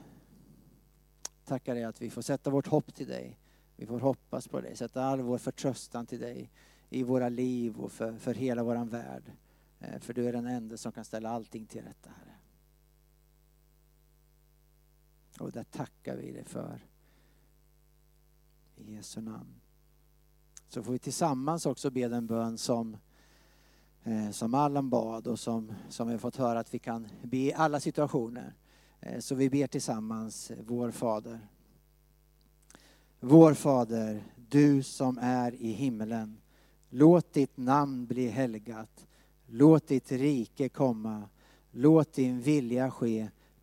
Tackar 1.44 1.74
dig 1.74 1.84
att 1.84 2.02
vi 2.02 2.10
får 2.10 2.22
sätta 2.22 2.50
vårt 2.50 2.66
hopp 2.66 2.94
till 2.94 3.08
dig. 3.08 3.38
Vi 3.76 3.86
får 3.86 4.00
hoppas 4.00 4.48
på 4.48 4.60
dig, 4.60 4.76
sätta 4.76 5.04
all 5.04 5.20
vår 5.20 5.38
förtröstan 5.38 6.06
till 6.06 6.20
dig 6.20 6.50
i 6.90 7.02
våra 7.02 7.28
liv 7.28 7.80
och 7.80 7.92
för, 7.92 8.16
för 8.16 8.34
hela 8.34 8.62
våran 8.62 8.88
värld. 8.88 9.32
Eh, 9.80 9.98
för 10.00 10.14
du 10.14 10.28
är 10.28 10.32
den 10.32 10.46
enda 10.46 10.76
som 10.76 10.92
kan 10.92 11.04
ställa 11.04 11.30
allting 11.30 11.66
till 11.66 11.82
rätta, 11.82 12.10
Herre. 12.10 12.31
Och 15.38 15.52
det 15.52 15.64
tackar 15.64 16.16
vi 16.16 16.32
dig 16.32 16.44
för. 16.44 16.86
I 18.76 18.94
Jesu 18.94 19.20
namn. 19.20 19.60
Så 20.68 20.82
får 20.82 20.92
vi 20.92 20.98
tillsammans 20.98 21.66
också 21.66 21.90
be 21.90 22.08
den 22.08 22.26
bön 22.26 22.58
som, 22.58 22.96
eh, 24.04 24.30
som 24.30 24.54
Allan 24.54 24.90
bad 24.90 25.26
och 25.26 25.38
som, 25.38 25.72
som 25.88 26.06
vi 26.06 26.12
har 26.12 26.18
fått 26.18 26.36
höra 26.36 26.58
att 26.58 26.74
vi 26.74 26.78
kan 26.78 27.08
be 27.22 27.36
i 27.36 27.52
alla 27.52 27.80
situationer. 27.80 28.54
Eh, 29.00 29.18
så 29.18 29.34
vi 29.34 29.50
ber 29.50 29.66
tillsammans, 29.66 30.50
eh, 30.50 30.58
vår 30.66 30.90
Fader. 30.90 31.40
Vår 33.20 33.54
Fader, 33.54 34.22
du 34.36 34.82
som 34.82 35.18
är 35.18 35.54
i 35.54 35.72
himmelen. 35.72 36.40
Låt 36.88 37.32
ditt 37.32 37.56
namn 37.56 38.06
bli 38.06 38.28
helgat. 38.28 39.06
Låt 39.46 39.86
ditt 39.86 40.12
rike 40.12 40.68
komma. 40.68 41.28
Låt 41.70 42.12
din 42.12 42.40
vilja 42.40 42.90
ske 42.90 43.28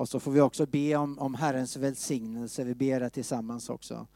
Och 0.00 0.08
så 0.08 0.20
får 0.20 0.30
vi 0.30 0.40
också 0.40 0.66
be 0.66 0.96
om, 0.96 1.18
om 1.18 1.34
Herrens 1.34 1.76
välsignelse. 1.76 2.64
Vi 2.64 2.74
ber 2.74 3.00
det 3.00 3.10
tillsammans 3.10 3.70
också. 3.70 4.06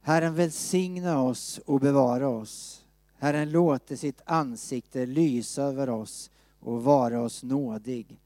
Herren 0.00 0.34
välsigna 0.34 1.22
oss 1.22 1.60
och 1.66 1.80
bevara 1.80 2.28
oss. 2.28 2.84
Herren 3.18 3.50
låter 3.50 3.96
sitt 3.96 4.20
ansikte 4.24 5.06
lysa 5.06 5.62
över 5.62 5.88
oss 5.88 6.30
och 6.60 6.84
vara 6.84 7.20
oss 7.20 7.42
nådig. 7.42 8.20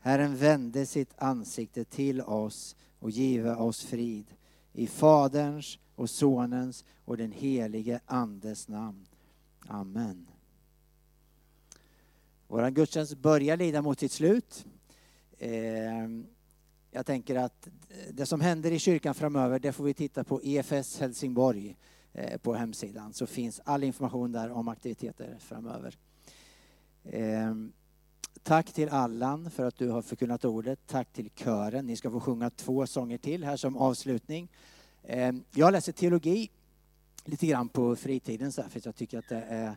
Herren 0.00 0.36
vände 0.36 0.86
sitt 0.86 1.14
ansikte 1.16 1.84
till 1.84 2.20
oss 2.20 2.76
och 2.98 3.10
give 3.10 3.54
oss 3.54 3.84
frid. 3.84 4.26
I 4.72 4.86
Faderns 4.86 5.78
och 5.94 6.10
Sonens 6.10 6.84
och 7.04 7.16
den 7.16 7.32
helige 7.32 8.00
Andes 8.06 8.68
namn. 8.68 9.06
Amen. 9.66 10.26
Vår 12.48 12.70
gudstjänst 12.70 13.18
börjar 13.18 13.56
lida 13.56 13.82
mot 13.82 14.00
sitt 14.00 14.12
slut. 14.12 14.66
Ehm, 15.38 16.26
jag 16.90 17.06
tänker 17.06 17.36
att 17.36 17.68
det 18.12 18.26
som 18.26 18.40
händer 18.40 18.70
i 18.70 18.78
kyrkan 18.78 19.14
framöver, 19.14 19.58
det 19.58 19.72
får 19.72 19.84
vi 19.84 19.94
titta 19.94 20.24
på 20.24 20.40
EFS 20.42 21.00
Helsingborg 21.00 21.76
eh, 22.12 22.38
på 22.38 22.54
hemsidan. 22.54 23.14
Så 23.14 23.26
finns 23.26 23.60
all 23.64 23.84
information 23.84 24.32
där 24.32 24.50
om 24.50 24.68
aktiviteter 24.68 25.36
framöver. 25.40 25.98
Ehm, 27.04 27.72
tack 28.42 28.72
till 28.72 28.88
Allan 28.88 29.50
för 29.50 29.64
att 29.64 29.76
du 29.76 29.88
har 29.88 30.02
förkunnat 30.02 30.44
ordet. 30.44 30.78
Tack 30.86 31.12
till 31.12 31.30
kören. 31.30 31.86
Ni 31.86 31.96
ska 31.96 32.10
få 32.10 32.20
sjunga 32.20 32.50
två 32.50 32.86
sånger 32.86 33.18
till 33.18 33.44
här 33.44 33.56
som 33.56 33.76
avslutning. 33.76 34.48
Ehm, 35.02 35.44
jag 35.54 35.72
läser 35.72 35.92
teologi 35.92 36.50
lite 37.24 37.46
grann 37.46 37.68
på 37.68 37.96
fritiden 37.96 38.52
så 38.52 38.62
här, 38.62 38.68
för 38.68 38.80
jag 38.84 38.96
tycker 38.96 39.18
att 39.18 39.28
det 39.28 39.44
är 39.48 39.76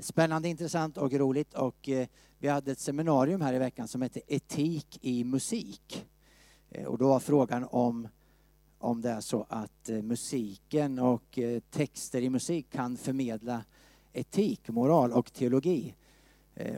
spännande, 0.00 0.48
intressant 0.48 0.96
och 0.96 1.12
roligt. 1.12 1.54
Och 1.54 1.88
eh, 1.88 2.08
vi 2.38 2.48
hade 2.48 2.72
ett 2.72 2.80
seminarium 2.80 3.40
här 3.40 3.54
i 3.54 3.58
veckan 3.58 3.88
som 3.88 4.02
hette 4.02 4.20
Etik 4.26 4.98
i 5.02 5.24
musik. 5.24 6.06
Eh, 6.70 6.84
och 6.84 6.98
då 6.98 7.08
var 7.08 7.20
frågan 7.20 7.64
om, 7.70 8.08
om 8.78 9.00
det 9.00 9.10
är 9.10 9.20
så 9.20 9.46
att 9.48 9.88
eh, 9.88 10.02
musiken 10.02 10.98
och 10.98 11.38
texter 11.70 12.22
i 12.22 12.30
musik 12.30 12.70
kan 12.70 12.96
förmedla 12.96 13.64
etik, 14.12 14.68
moral 14.68 15.12
och 15.12 15.32
teologi. 15.32 15.94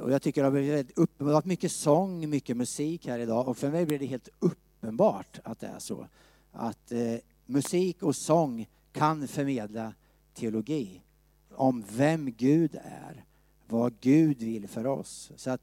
Och 0.03 0.12
jag 0.12 0.23
tycker 0.23 0.42
det 0.42 0.46
har 0.46 0.53
blivit 0.53 0.99
uppenbart 0.99 1.44
mycket 1.44 1.73
sång, 1.73 2.31
mycket 2.31 2.57
musik 2.57 3.07
här 3.07 3.18
idag 3.18 3.49
och 3.49 3.57
för 3.57 3.70
mig 3.70 3.87
blir 3.87 3.99
det 3.99 4.07
helt 4.07 4.29
uppenbart 4.38 5.40
att 5.44 5.61
det 5.61 5.66
är 5.66 5.79
så. 5.79 6.07
Att 6.53 6.92
musik 7.46 8.03
och 8.03 8.16
sång 8.16 8.68
kan 8.92 9.29
förmedla 9.29 9.94
teologi 10.35 11.03
om 11.61 11.85
vem 11.96 12.31
Gud 12.31 12.75
är, 12.83 13.25
vad 13.68 14.01
Gud 14.01 14.38
vill 14.42 14.68
för 14.68 14.87
oss. 14.87 15.33
Så 15.37 15.51
att 15.51 15.61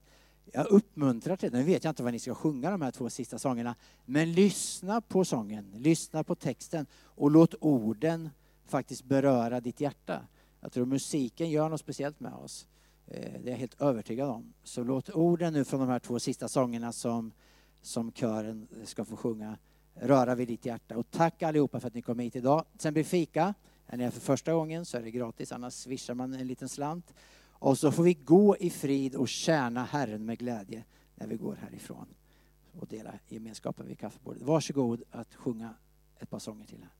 jag 0.51 0.67
uppmuntrar 0.67 1.35
till 1.35 1.51
det. 1.51 1.57
Nu 1.57 1.63
vet 1.63 1.83
jag 1.83 1.91
inte 1.91 2.03
vad 2.03 2.13
ni 2.13 2.19
ska 2.19 2.35
sjunga 2.35 2.71
de 2.71 2.81
här 2.81 2.91
två 2.91 3.09
sista 3.09 3.39
sångerna, 3.39 3.75
men 4.05 4.31
lyssna 4.33 5.01
på 5.01 5.25
sången, 5.25 5.71
lyssna 5.75 6.23
på 6.23 6.35
texten 6.35 6.85
och 7.03 7.31
låt 7.31 7.55
orden 7.59 8.29
faktiskt 8.65 9.03
beröra 9.03 9.59
ditt 9.59 9.81
hjärta. 9.81 10.21
Jag 10.61 10.71
tror 10.71 10.85
musiken 10.85 11.49
gör 11.49 11.69
något 11.69 11.79
speciellt 11.79 12.19
med 12.19 12.33
oss. 12.33 12.67
Eh, 13.07 13.41
det 13.43 13.49
är 13.49 13.51
jag 13.51 13.57
helt 13.57 13.81
övertygad 13.81 14.29
om. 14.29 14.53
Så 14.63 14.83
låt 14.83 15.09
orden 15.09 15.53
nu 15.53 15.63
från 15.63 15.79
de 15.79 15.89
här 15.89 15.99
två 15.99 16.19
sista 16.19 16.47
sångerna 16.47 16.91
som, 16.91 17.31
som 17.81 18.11
kören 18.11 18.67
ska 18.85 19.05
få 19.05 19.15
sjunga 19.15 19.57
röra 19.93 20.35
vid 20.35 20.47
ditt 20.47 20.65
hjärta. 20.65 20.97
Och 20.97 21.11
tack 21.11 21.43
allihopa 21.43 21.79
för 21.79 21.87
att 21.87 21.93
ni 21.93 22.01
kom 22.01 22.19
hit 22.19 22.35
idag. 22.35 22.65
Sen 22.77 22.93
blir 22.93 23.03
fika. 23.03 23.53
Är 23.87 23.97
ni 23.97 24.03
här 24.03 24.11
för 24.11 24.21
första 24.21 24.53
gången 24.53 24.85
så 24.85 24.97
är 24.97 25.01
det 25.01 25.11
gratis, 25.11 25.51
annars 25.51 25.73
swishar 25.73 26.13
man 26.13 26.33
en 26.33 26.47
liten 26.47 26.69
slant. 26.69 27.13
Och 27.59 27.77
så 27.77 27.91
får 27.91 28.03
vi 28.03 28.13
gå 28.13 28.57
i 28.57 28.69
frid 28.69 29.15
och 29.15 29.27
tjäna 29.27 29.83
Herren 29.83 30.25
med 30.25 30.39
glädje 30.39 30.83
när 31.15 31.27
vi 31.27 31.35
går 31.35 31.55
härifrån 31.55 32.07
och 32.79 32.87
dela 32.87 33.13
gemenskapen 33.27 33.87
vid 33.87 33.99
kaffebordet. 33.99 34.41
Varsågod 34.41 35.03
att 35.11 35.35
sjunga 35.35 35.73
ett 36.19 36.29
par 36.29 36.39
sånger 36.39 36.65
till 36.65 36.81
här. 36.81 36.91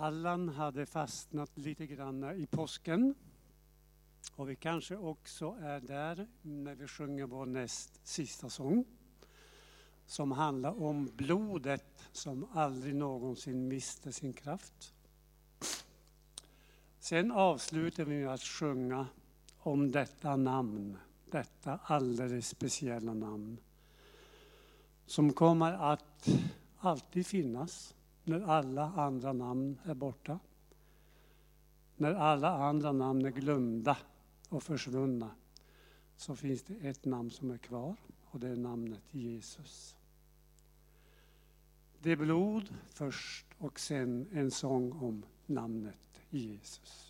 Allan 0.00 0.48
hade 0.48 0.86
fastnat 0.86 1.58
lite 1.58 1.86
grann 1.86 2.40
i 2.40 2.46
påsken. 2.46 3.14
Och 4.34 4.50
vi 4.50 4.56
kanske 4.56 4.96
också 4.96 5.56
är 5.62 5.80
där 5.80 6.26
när 6.42 6.74
vi 6.74 6.88
sjunger 6.88 7.26
vår 7.26 7.46
näst 7.46 8.06
sista 8.06 8.50
sång 8.50 8.84
som 10.06 10.32
handlar 10.32 10.82
om 10.82 11.10
blodet 11.16 12.08
som 12.12 12.46
aldrig 12.52 12.94
någonsin 12.94 13.68
miste 13.68 14.12
sin 14.12 14.32
kraft. 14.32 14.94
Sen 16.98 17.32
avslutar 17.32 18.04
vi 18.04 18.18
med 18.18 18.34
att 18.34 18.42
sjunga 18.42 19.06
om 19.58 19.90
detta 19.90 20.36
namn, 20.36 20.98
detta 21.30 21.78
alldeles 21.84 22.48
speciella 22.48 23.14
namn 23.14 23.60
som 25.06 25.32
kommer 25.32 25.72
att 25.72 26.28
alltid 26.78 27.26
finnas 27.26 27.94
när 28.24 28.40
alla 28.40 28.92
andra 28.96 29.32
namn 29.32 29.78
är 29.84 29.94
borta. 29.94 30.38
När 31.96 32.14
alla 32.14 32.48
andra 32.48 32.92
namn 32.92 33.24
är 33.24 33.30
glömda 33.30 33.96
och 34.48 34.62
försvunna 34.62 35.30
så 36.16 36.36
finns 36.36 36.62
det 36.62 36.74
ett 36.88 37.04
namn 37.04 37.30
som 37.30 37.50
är 37.50 37.58
kvar 37.58 37.96
och 38.24 38.40
det 38.40 38.48
är 38.48 38.56
namnet 38.56 39.02
Jesus. 39.10 39.96
Det 41.98 42.10
är 42.10 42.16
blod 42.16 42.74
först 42.88 43.46
och 43.58 43.80
sen 43.80 44.28
en 44.32 44.50
sång 44.50 44.92
om 44.92 45.22
namnet 45.46 46.20
Jesus. 46.30 47.09